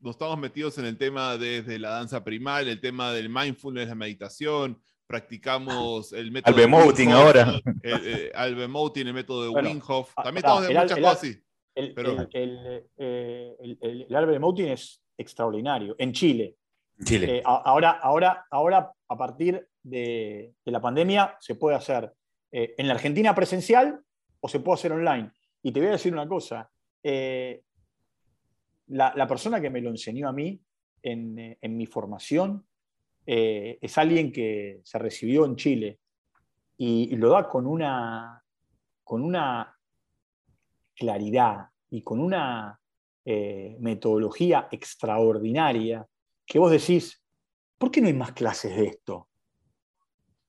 [0.00, 3.94] nos estamos metidos en el tema desde la danza primal, el tema del mindfulness, la
[3.94, 6.54] meditación, practicamos el método.
[6.54, 7.60] de Albemoting ahora.
[7.82, 10.12] El, eh, Albemoting, el método de Bueno, Wim Hof.
[10.16, 11.42] ah, También ah, estamos en el muchas el cosas así.
[11.74, 15.94] El, Pero- el, el, eh, el- el- el de Moutin es extraordinario.
[15.98, 16.56] En Chile,
[17.04, 17.38] Chile.
[17.38, 22.12] Eh, ahora, ahora, ahora, a partir de, la pandemia, se puede hacer
[22.50, 24.00] eh, en la Argentina presencial
[24.40, 25.32] o se puede hacer online.
[25.62, 26.70] Y te voy a decir una cosa.
[27.02, 27.62] eh,
[28.88, 30.58] la, la persona que me lo enseñó a mí
[31.02, 32.64] en, eh, en mi formación
[33.30, 35.98] es alguien que se recibió en Chile
[36.78, 38.42] y, lo da con una,
[39.04, 39.76] con una
[40.94, 42.80] claridad y con una
[43.26, 46.08] metodología extraordinaria
[46.48, 47.22] que vos decís,
[47.76, 49.27] ¿por qué no hay más clases de esto?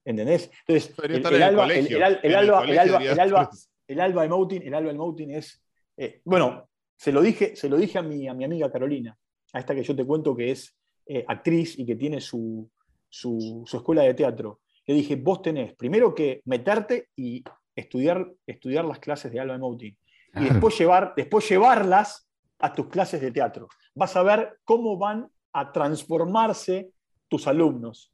[0.05, 0.49] ¿Entendés?
[0.67, 3.49] Entonces, el, en alba, el, alba, el alba, el alba, estar.
[3.87, 5.61] el alba de Moutin, el alba del Moutin es,
[5.97, 9.17] eh, bueno, se lo dije, se lo dije a mi, a mi amiga Carolina.
[9.53, 10.75] a esta que yo te cuento que es
[11.05, 12.69] eh, actriz y que tiene su,
[13.09, 14.61] su, escuela de teatro.
[14.85, 17.43] Le dije, vos tenés primero que meterte y
[17.75, 19.95] estudiar, estudiar las clases de Alba Mouti
[20.35, 22.27] y después, llevar, después llevarlas
[22.59, 23.67] a tus clases de teatro.
[23.95, 26.91] Vas a ver cómo van a transformarse
[27.27, 28.13] tus alumnos.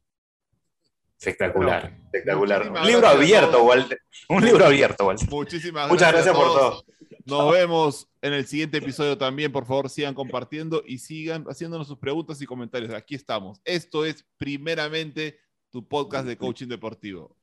[1.18, 2.70] Espectacular, espectacular.
[2.70, 4.00] Un libro abierto, Walter.
[4.28, 5.28] Un libro abierto, Walter.
[5.30, 6.84] Muchísimas Muchas gracias, por todo.
[7.24, 9.50] Nos vemos en el siguiente episodio también.
[9.50, 12.94] Por favor, sigan compartiendo y sigan haciéndonos sus preguntas y comentarios.
[12.94, 13.60] Aquí estamos.
[13.64, 15.40] Esto es primeramente
[15.70, 17.36] tu podcast de coaching deportivo.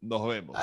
[0.00, 0.56] Nos vemos.